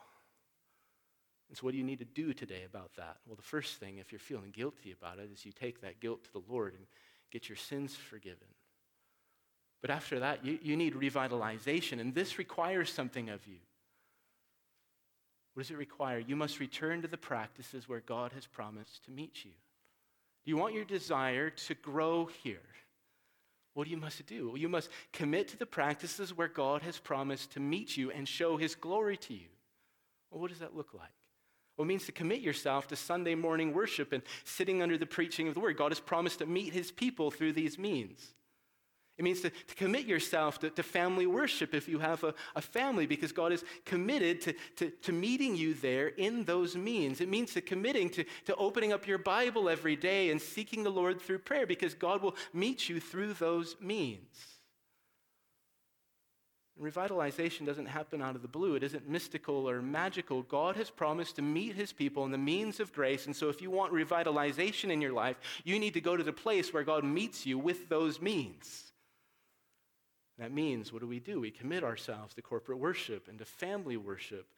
And 1.50 1.58
so, 1.58 1.64
what 1.64 1.72
do 1.72 1.76
you 1.76 1.84
need 1.84 1.98
to 1.98 2.06
do 2.06 2.32
today 2.32 2.62
about 2.64 2.92
that? 2.96 3.18
Well, 3.26 3.36
the 3.36 3.42
first 3.42 3.78
thing, 3.78 3.98
if 3.98 4.10
you're 4.10 4.18
feeling 4.18 4.52
guilty 4.52 4.90
about 4.90 5.18
it, 5.18 5.28
is 5.30 5.44
you 5.44 5.52
take 5.52 5.82
that 5.82 6.00
guilt 6.00 6.24
to 6.24 6.32
the 6.32 6.42
Lord 6.48 6.72
and 6.72 6.86
get 7.30 7.46
your 7.46 7.56
sins 7.56 7.94
forgiven. 7.94 8.48
But 9.82 9.90
after 9.90 10.18
that, 10.20 10.42
you, 10.46 10.58
you 10.62 10.78
need 10.78 10.94
revitalization, 10.94 12.00
and 12.00 12.14
this 12.14 12.38
requires 12.38 12.90
something 12.90 13.28
of 13.28 13.46
you. 13.46 13.58
What 15.52 15.64
does 15.64 15.70
it 15.72 15.76
require? 15.76 16.18
You 16.18 16.36
must 16.36 16.58
return 16.58 17.02
to 17.02 17.08
the 17.08 17.18
practices 17.18 17.86
where 17.86 18.00
God 18.00 18.32
has 18.32 18.46
promised 18.46 19.04
to 19.04 19.10
meet 19.10 19.44
you. 19.44 19.50
Do 20.44 20.50
you 20.50 20.56
want 20.56 20.74
your 20.74 20.84
desire 20.84 21.50
to 21.50 21.74
grow 21.74 22.26
here? 22.42 22.58
What 23.74 23.84
do 23.84 23.90
you 23.90 23.96
must 23.96 24.26
do? 24.26 24.48
Well, 24.48 24.58
you 24.58 24.68
must 24.68 24.90
commit 25.12 25.48
to 25.48 25.56
the 25.56 25.66
practices 25.66 26.36
where 26.36 26.48
God 26.48 26.82
has 26.82 26.98
promised 26.98 27.52
to 27.52 27.60
meet 27.60 27.96
you 27.96 28.10
and 28.10 28.28
show 28.28 28.56
his 28.56 28.74
glory 28.74 29.16
to 29.18 29.34
you. 29.34 29.48
Well, 30.30 30.40
what 30.40 30.50
does 30.50 30.60
that 30.60 30.76
look 30.76 30.92
like? 30.92 31.12
Well, 31.76 31.84
it 31.84 31.88
means 31.88 32.04
to 32.06 32.12
commit 32.12 32.40
yourself 32.40 32.88
to 32.88 32.96
Sunday 32.96 33.34
morning 33.34 33.72
worship 33.72 34.12
and 34.12 34.22
sitting 34.44 34.82
under 34.82 34.98
the 34.98 35.06
preaching 35.06 35.48
of 35.48 35.54
the 35.54 35.60
word. 35.60 35.76
God 35.76 35.90
has 35.90 36.00
promised 36.00 36.40
to 36.40 36.46
meet 36.46 36.72
his 36.72 36.90
people 36.90 37.30
through 37.30 37.54
these 37.54 37.78
means. 37.78 38.34
It 39.22 39.24
means 39.24 39.40
to, 39.42 39.50
to 39.50 39.74
commit 39.76 40.06
yourself 40.06 40.58
to, 40.58 40.70
to, 40.70 40.82
family 40.82 41.26
worship 41.26 41.74
if 41.74 41.86
you 41.86 42.00
have 42.00 42.24
a, 42.24 42.34
a 42.56 42.60
family, 42.60 43.06
because 43.06 43.30
God 43.30 43.52
is 43.52 43.64
committed 43.84 44.40
to, 44.40 44.54
to, 44.76 44.90
to, 44.90 45.12
meeting 45.12 45.54
you 45.54 45.74
there 45.74 46.08
in 46.08 46.42
those 46.42 46.74
means. 46.74 47.20
It 47.20 47.28
means 47.28 47.54
to 47.54 47.60
committing 47.60 48.10
to, 48.10 48.24
to 48.46 48.56
opening 48.56 48.92
up 48.92 49.06
your 49.06 49.18
Bible 49.18 49.68
every 49.68 49.94
day 49.94 50.32
and 50.32 50.42
seeking 50.42 50.82
the 50.82 50.90
Lord 50.90 51.20
through 51.20 51.38
prayer, 51.38 51.68
because 51.68 51.94
God 51.94 52.20
will 52.20 52.34
meet 52.52 52.88
you 52.88 52.98
through 52.98 53.34
those 53.34 53.76
means. 53.80 54.26
Revitalization 56.80 57.64
doesn't 57.64 57.86
happen 57.86 58.20
out 58.20 58.34
of 58.34 58.42
the 58.42 58.48
blue. 58.48 58.74
It 58.74 58.82
isn't 58.82 59.08
mystical 59.08 59.70
or 59.70 59.80
magical. 59.80 60.42
God 60.42 60.74
has 60.74 60.90
promised 60.90 61.36
to 61.36 61.42
meet 61.42 61.76
his 61.76 61.92
people 61.92 62.24
in 62.24 62.32
the 62.32 62.38
means 62.38 62.80
of 62.80 62.92
grace. 62.92 63.26
And 63.26 63.36
so, 63.36 63.48
if 63.48 63.62
you 63.62 63.70
want 63.70 63.92
revitalization 63.92 64.90
in 64.90 65.00
your 65.00 65.12
life, 65.12 65.36
you 65.62 65.78
need 65.78 65.94
to 65.94 66.00
go 66.00 66.16
to 66.16 66.24
the 66.24 66.32
place 66.32 66.72
where 66.72 66.82
God 66.82 67.04
meets 67.04 67.46
you 67.46 67.56
with 67.56 67.88
those 67.88 68.20
means. 68.20 68.91
That 70.42 70.52
means, 70.52 70.92
what 70.92 71.02
do 71.02 71.06
we 71.06 71.20
do? 71.20 71.40
We 71.40 71.52
commit 71.52 71.84
ourselves 71.84 72.34
to 72.34 72.42
corporate 72.42 72.80
worship 72.80 73.28
and 73.28 73.38
to 73.38 73.44
family 73.44 73.96
worship 73.96 74.48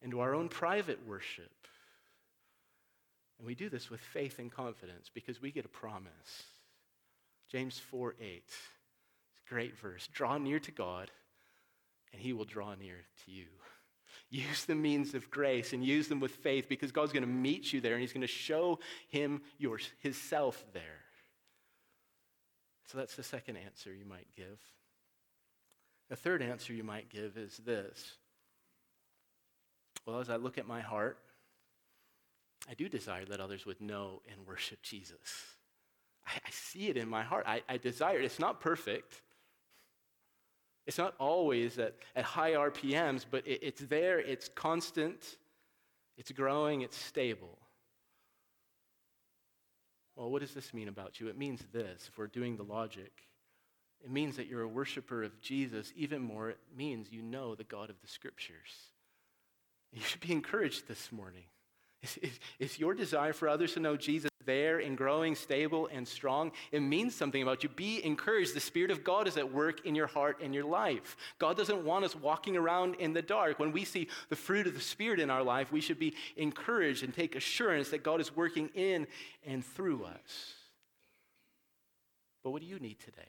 and 0.00 0.12
to 0.12 0.20
our 0.20 0.36
own 0.36 0.48
private 0.48 1.04
worship. 1.04 1.50
And 3.38 3.46
we 3.48 3.56
do 3.56 3.68
this 3.68 3.90
with 3.90 3.98
faith 3.98 4.38
and 4.38 4.52
confidence 4.52 5.10
because 5.12 5.42
we 5.42 5.50
get 5.50 5.64
a 5.64 5.68
promise. 5.68 6.44
James 7.50 7.76
4 7.76 8.14
8. 8.20 8.36
It's 8.46 8.56
a 9.44 9.52
great 9.52 9.76
verse. 9.76 10.08
Draw 10.12 10.38
near 10.38 10.60
to 10.60 10.70
God, 10.70 11.10
and 12.12 12.22
he 12.22 12.32
will 12.32 12.44
draw 12.44 12.76
near 12.76 12.98
to 13.24 13.32
you. 13.32 13.46
Use 14.30 14.64
the 14.64 14.76
means 14.76 15.12
of 15.12 15.28
grace 15.28 15.72
and 15.72 15.84
use 15.84 16.06
them 16.06 16.20
with 16.20 16.36
faith 16.36 16.68
because 16.68 16.92
God's 16.92 17.12
going 17.12 17.24
to 17.24 17.28
meet 17.28 17.72
you 17.72 17.80
there 17.80 17.94
and 17.94 18.00
he's 18.00 18.12
going 18.12 18.20
to 18.20 18.28
show 18.28 18.78
him 19.08 19.42
your, 19.58 19.80
his 19.98 20.16
self 20.16 20.64
there. 20.72 21.00
So 22.86 22.96
that's 22.96 23.16
the 23.16 23.24
second 23.24 23.56
answer 23.56 23.92
you 23.92 24.04
might 24.04 24.28
give. 24.36 24.60
A 26.12 26.16
third 26.16 26.42
answer 26.42 26.74
you 26.74 26.84
might 26.84 27.08
give 27.08 27.38
is 27.38 27.56
this 27.56 28.12
Well, 30.06 30.20
as 30.20 30.28
I 30.28 30.36
look 30.36 30.58
at 30.58 30.68
my 30.68 30.82
heart, 30.82 31.18
I 32.70 32.74
do 32.74 32.88
desire 32.88 33.24
that 33.24 33.40
others 33.40 33.64
would 33.64 33.80
know 33.80 34.20
and 34.30 34.46
worship 34.46 34.82
Jesus. 34.82 35.56
I, 36.26 36.32
I 36.34 36.50
see 36.50 36.88
it 36.88 36.98
in 36.98 37.08
my 37.08 37.22
heart. 37.22 37.44
I, 37.48 37.62
I 37.66 37.78
desire 37.78 38.18
it. 38.18 38.26
It's 38.26 38.38
not 38.38 38.60
perfect. 38.60 39.22
It's 40.86 40.98
not 40.98 41.14
always 41.18 41.78
at, 41.78 41.94
at 42.14 42.24
high 42.24 42.52
RPMs, 42.52 43.24
but 43.28 43.46
it, 43.46 43.60
it's 43.62 43.80
there, 43.80 44.20
it's 44.20 44.48
constant, 44.48 45.38
it's 46.18 46.30
growing, 46.30 46.82
it's 46.82 46.96
stable. 46.96 47.58
Well, 50.14 50.30
what 50.30 50.42
does 50.42 50.52
this 50.52 50.74
mean 50.74 50.88
about 50.88 51.20
you? 51.20 51.28
It 51.28 51.38
means 51.38 51.62
this, 51.72 52.08
if 52.08 52.18
we're 52.18 52.26
doing 52.26 52.56
the 52.56 52.64
logic. 52.64 53.12
It 54.04 54.10
means 54.10 54.36
that 54.36 54.48
you're 54.48 54.62
a 54.62 54.68
worshiper 54.68 55.22
of 55.22 55.40
Jesus. 55.40 55.92
Even 55.96 56.22
more, 56.22 56.50
it 56.50 56.58
means 56.76 57.12
you 57.12 57.22
know 57.22 57.54
the 57.54 57.64
God 57.64 57.88
of 57.88 58.00
the 58.02 58.08
Scriptures. 58.08 58.90
You 59.92 60.02
should 60.02 60.20
be 60.20 60.32
encouraged 60.32 60.88
this 60.88 61.12
morning. 61.12 61.44
Is, 62.58 62.80
your 62.80 62.94
desire 62.94 63.32
for 63.32 63.48
others 63.48 63.74
to 63.74 63.80
know 63.80 63.96
Jesus 63.96 64.30
there 64.44 64.80
and 64.80 64.96
growing, 64.96 65.36
stable, 65.36 65.88
and 65.92 66.08
strong? 66.08 66.50
It 66.72 66.80
means 66.80 67.14
something 67.14 67.42
about 67.42 67.62
you. 67.62 67.68
Be 67.68 68.04
encouraged. 68.04 68.54
The 68.54 68.60
Spirit 68.60 68.90
of 68.90 69.04
God 69.04 69.28
is 69.28 69.36
at 69.36 69.52
work 69.52 69.86
in 69.86 69.94
your 69.94 70.08
heart 70.08 70.38
and 70.42 70.52
your 70.52 70.64
life. 70.64 71.16
God 71.38 71.56
doesn't 71.56 71.84
want 71.84 72.04
us 72.04 72.16
walking 72.16 72.56
around 72.56 72.96
in 72.96 73.12
the 73.12 73.22
dark. 73.22 73.60
When 73.60 73.70
we 73.70 73.84
see 73.84 74.08
the 74.30 74.36
fruit 74.36 74.66
of 74.66 74.74
the 74.74 74.80
Spirit 74.80 75.20
in 75.20 75.30
our 75.30 75.44
life, 75.44 75.70
we 75.70 75.80
should 75.80 76.00
be 76.00 76.14
encouraged 76.36 77.04
and 77.04 77.14
take 77.14 77.36
assurance 77.36 77.90
that 77.90 78.02
God 78.02 78.20
is 78.20 78.34
working 78.34 78.68
in 78.74 79.06
and 79.46 79.64
through 79.64 80.04
us. 80.04 80.54
But 82.42 82.50
what 82.50 82.62
do 82.62 82.66
you 82.66 82.80
need 82.80 82.98
today? 82.98 83.28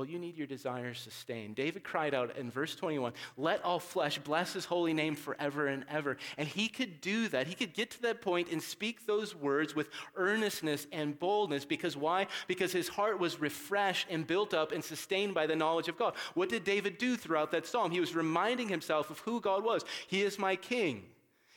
Well, 0.00 0.08
you 0.08 0.18
need 0.18 0.38
your 0.38 0.46
desires 0.46 0.98
sustained. 0.98 1.56
David 1.56 1.84
cried 1.84 2.14
out 2.14 2.34
in 2.38 2.50
verse 2.50 2.74
21 2.74 3.12
Let 3.36 3.62
all 3.62 3.78
flesh 3.78 4.18
bless 4.18 4.54
his 4.54 4.64
holy 4.64 4.94
name 4.94 5.14
forever 5.14 5.66
and 5.66 5.84
ever. 5.90 6.16
And 6.38 6.48
he 6.48 6.68
could 6.68 7.02
do 7.02 7.28
that. 7.28 7.46
He 7.46 7.54
could 7.54 7.74
get 7.74 7.90
to 7.90 8.02
that 8.04 8.22
point 8.22 8.50
and 8.50 8.62
speak 8.62 9.04
those 9.04 9.34
words 9.34 9.76
with 9.76 9.90
earnestness 10.16 10.86
and 10.90 11.18
boldness. 11.18 11.66
Because 11.66 11.98
why? 11.98 12.28
Because 12.48 12.72
his 12.72 12.88
heart 12.88 13.18
was 13.18 13.42
refreshed 13.42 14.06
and 14.08 14.26
built 14.26 14.54
up 14.54 14.72
and 14.72 14.82
sustained 14.82 15.34
by 15.34 15.46
the 15.46 15.54
knowledge 15.54 15.88
of 15.88 15.98
God. 15.98 16.14
What 16.32 16.48
did 16.48 16.64
David 16.64 16.96
do 16.96 17.18
throughout 17.18 17.50
that 17.50 17.66
psalm? 17.66 17.90
He 17.90 18.00
was 18.00 18.14
reminding 18.14 18.70
himself 18.70 19.10
of 19.10 19.18
who 19.18 19.38
God 19.38 19.62
was. 19.62 19.84
He 20.06 20.22
is 20.22 20.38
my 20.38 20.56
king. 20.56 21.04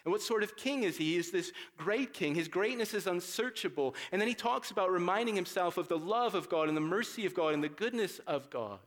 And 0.05 0.11
what 0.11 0.21
sort 0.21 0.43
of 0.43 0.57
king 0.57 0.83
is 0.83 0.97
he? 0.97 1.13
He 1.13 1.17
is 1.17 1.31
this 1.31 1.53
great 1.77 2.13
king. 2.13 2.35
His 2.35 2.49
greatness 2.49 2.93
is 2.93 3.07
unsearchable. 3.07 3.95
And 4.11 4.19
then 4.19 4.27
he 4.27 4.35
talks 4.35 4.69
about 4.69 4.91
reminding 4.91 5.35
himself 5.35 5.77
of 5.77 5.87
the 5.87 5.97
love 5.97 6.35
of 6.35 6.49
God 6.49 6.67
and 6.67 6.75
the 6.75 6.81
mercy 6.81 7.25
of 7.25 7.33
God 7.33 7.53
and 7.53 7.63
the 7.63 7.69
goodness 7.69 8.19
of 8.27 8.49
God. 8.49 8.79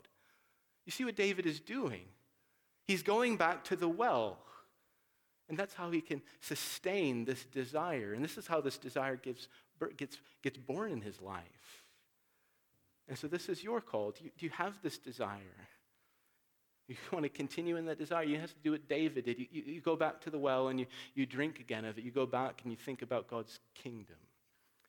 You 0.85 0.93
see 0.93 1.05
what 1.05 1.17
David 1.17 1.47
is 1.47 1.59
doing? 1.59 2.05
He's 2.87 3.03
going 3.03 3.37
back 3.37 3.65
to 3.65 3.77
the 3.77 3.89
well. 3.89 4.39
And 5.49 5.57
that's 5.57 5.75
how 5.75 5.91
he 5.91 6.01
can 6.01 6.23
sustain 6.41 7.25
this 7.25 7.45
desire. 7.45 8.13
And 8.13 8.23
this 8.23 8.37
is 8.37 8.47
how 8.47 8.61
this 8.61 8.77
desire 8.77 9.17
gets, 9.17 9.49
gets, 9.97 10.19
gets 10.43 10.59
born 10.59 10.93
in 10.93 11.01
his 11.01 11.21
life. 11.21 11.85
And 13.09 13.17
so 13.17 13.27
this 13.27 13.49
is 13.49 13.63
your 13.63 13.81
call. 13.81 14.11
Do 14.11 14.25
you, 14.25 14.31
do 14.37 14.47
you 14.47 14.53
have 14.53 14.75
this 14.83 14.99
desire? 14.99 15.69
You 16.89 16.97
want 17.13 17.25
to 17.25 17.29
continue 17.29 17.77
in 17.77 17.87
that 17.87 17.99
desire, 17.99 18.25
you 18.25 18.39
have 18.39 18.51
to 18.51 18.61
do 18.63 18.73
what 18.73 18.89
David 18.89 19.25
did. 19.25 19.39
You, 19.39 19.47
you, 19.51 19.63
you, 19.67 19.81
go 19.81 19.97
back 19.97 20.21
to 20.23 20.31
the 20.31 20.39
well 20.39 20.69
and 20.69 20.79
you, 20.79 20.87
you 21.15 21.27
drink 21.27 21.61
again 21.61 21.85
of 21.85 21.99
it. 21.99 22.05
You 22.05 22.11
go 22.11 22.27
back 22.27 22.61
and 22.63 22.73
you 22.73 22.77
think 22.77 23.03
about 23.03 23.29
God's 23.29 23.59
kingdom 23.75 24.17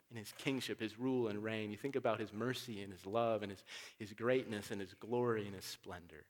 and 0.10 0.18
his 0.18 0.32
kingship, 0.38 0.80
his 0.80 1.00
rule 1.00 1.28
and 1.28 1.43
reign. 1.43 1.72
You 1.72 1.78
think 1.78 1.95
about 1.95 2.20
his 2.20 2.32
mercy 2.32 2.82
and 2.82 2.91
his 2.91 3.06
love 3.06 3.41
and 3.41 3.52
his, 3.52 3.64
his 3.98 4.14
greatness 4.14 4.72
and 4.72 4.80
his 4.80 4.93
glory 4.93 5.45
and 5.45 5.56
his 5.56 5.66
splendor. 5.66 6.26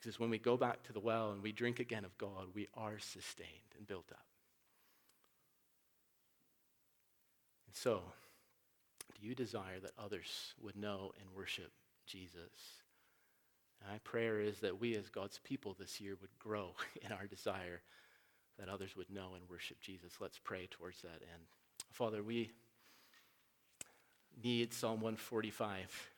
Because 0.00 0.18
when 0.18 0.30
we 0.30 0.38
go 0.38 0.56
back 0.56 0.82
to 0.84 0.92
the 0.92 1.00
well 1.00 1.30
and 1.30 1.42
we 1.42 1.52
drink 1.52 1.78
again 1.78 2.04
of 2.04 2.16
God, 2.18 2.48
we 2.54 2.68
are 2.74 2.98
sustained 2.98 3.48
and 3.78 3.86
built 3.86 4.10
up. 4.10 4.26
And 7.66 7.76
so, 7.76 8.02
do 9.18 9.26
you 9.26 9.34
desire 9.34 9.80
that 9.80 9.92
others 9.98 10.54
would 10.60 10.76
know 10.76 11.12
and 11.20 11.30
worship 11.34 11.70
Jesus? 12.06 12.81
My 13.90 13.98
prayer 14.04 14.40
is 14.40 14.60
that 14.60 14.80
we 14.80 14.96
as 14.96 15.08
God's 15.08 15.38
people 15.38 15.76
this 15.78 16.00
year 16.00 16.16
would 16.20 16.38
grow 16.38 16.74
in 17.02 17.12
our 17.12 17.26
desire 17.26 17.82
that 18.58 18.68
others 18.68 18.96
would 18.96 19.10
know 19.10 19.34
and 19.34 19.48
worship 19.48 19.80
Jesus. 19.80 20.14
Let's 20.20 20.38
pray 20.38 20.68
towards 20.70 21.02
that 21.02 21.22
end. 21.22 21.42
Father, 21.90 22.22
we 22.22 22.50
need 24.42 24.72
Psalm 24.72 25.00
145. 25.00 26.10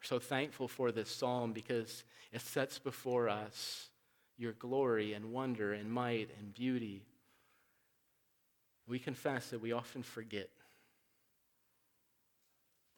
We're 0.00 0.06
so 0.06 0.18
thankful 0.18 0.68
for 0.68 0.92
this 0.92 1.10
psalm 1.10 1.52
because 1.52 2.04
it 2.32 2.40
sets 2.40 2.78
before 2.78 3.28
us 3.28 3.88
your 4.36 4.52
glory 4.52 5.12
and 5.12 5.32
wonder 5.32 5.72
and 5.72 5.90
might 5.90 6.30
and 6.38 6.52
beauty. 6.52 7.02
We 8.86 8.98
confess 8.98 9.50
that 9.50 9.62
we 9.62 9.72
often 9.72 10.02
forget. 10.02 10.50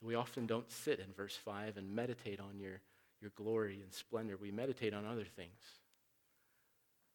That 0.00 0.06
we 0.06 0.14
often 0.14 0.46
don't 0.46 0.70
sit 0.70 0.98
in 0.98 1.12
verse 1.12 1.36
5 1.36 1.76
and 1.76 1.94
meditate 1.94 2.40
on 2.40 2.58
your 2.58 2.80
your 3.20 3.32
glory 3.34 3.80
and 3.82 3.92
splendor, 3.92 4.36
we 4.36 4.50
meditate 4.50 4.94
on 4.94 5.06
other 5.06 5.24
things. 5.24 5.80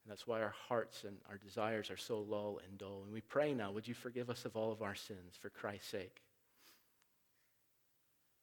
And 0.04 0.12
that's 0.12 0.26
why 0.26 0.42
our 0.42 0.54
hearts 0.68 1.04
and 1.04 1.18
our 1.30 1.38
desires 1.38 1.92
are 1.92 1.98
so 1.98 2.20
low 2.20 2.60
and 2.68 2.78
dull. 2.78 3.02
And 3.04 3.14
we 3.14 3.22
pray 3.22 3.54
now, 3.54 3.72
would 3.72 3.88
you 3.88 3.94
forgive 3.94 4.30
us 4.30 4.46
of 4.46 4.56
all 4.56 4.72
of 4.72 4.82
our 4.82 4.96
sins 4.96 5.36
for 5.40 5.50
Christ's 5.50 5.90
sake? 5.90 6.22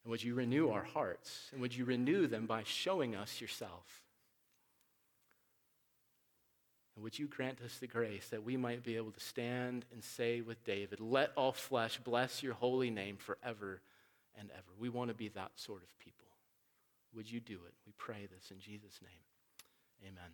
And 0.05 0.11
would 0.11 0.23
you 0.23 0.35
renew 0.35 0.71
our 0.71 0.85
hearts? 0.85 1.49
And 1.53 1.61
would 1.61 1.75
you 1.75 1.85
renew 1.85 2.27
them 2.29 2.47
by 2.47 2.63
showing 2.65 3.17
us 3.17 3.41
yourself? 3.41 4.05
And 6.95 7.03
would 7.03 7.19
you 7.19 7.27
grant 7.27 7.61
us 7.63 7.79
the 7.79 7.87
grace 7.87 8.29
that 8.31 8.45
we 8.45 8.57
might 8.57 8.85
be 8.85 8.97
able 8.97 9.11
to 9.13 9.21
stand 9.21 9.85
and 9.93 10.03
say 10.03 10.41
with 10.41 10.65
David, 10.65 11.01
Let 11.01 11.33
all 11.37 11.53
flesh 11.53 11.99
bless 11.99 12.43
your 12.43 12.55
holy 12.55 12.91
name 12.91 13.17
forever 13.17 13.81
and 14.39 14.49
ever? 14.51 14.73
We 14.79 14.89
want 14.89 15.09
to 15.09 15.15
be 15.15 15.29
that 15.29 15.53
sort 15.57 15.83
of 15.83 15.99
people. 15.99 16.28
Would 17.15 17.31
you 17.31 17.41
do 17.41 17.55
it? 17.67 17.75
We 17.87 17.93
pray 17.97 18.27
this 18.27 18.51
in 18.51 18.61
Jesus' 18.61 19.01
name. 19.03 19.23
Amen. 20.07 20.33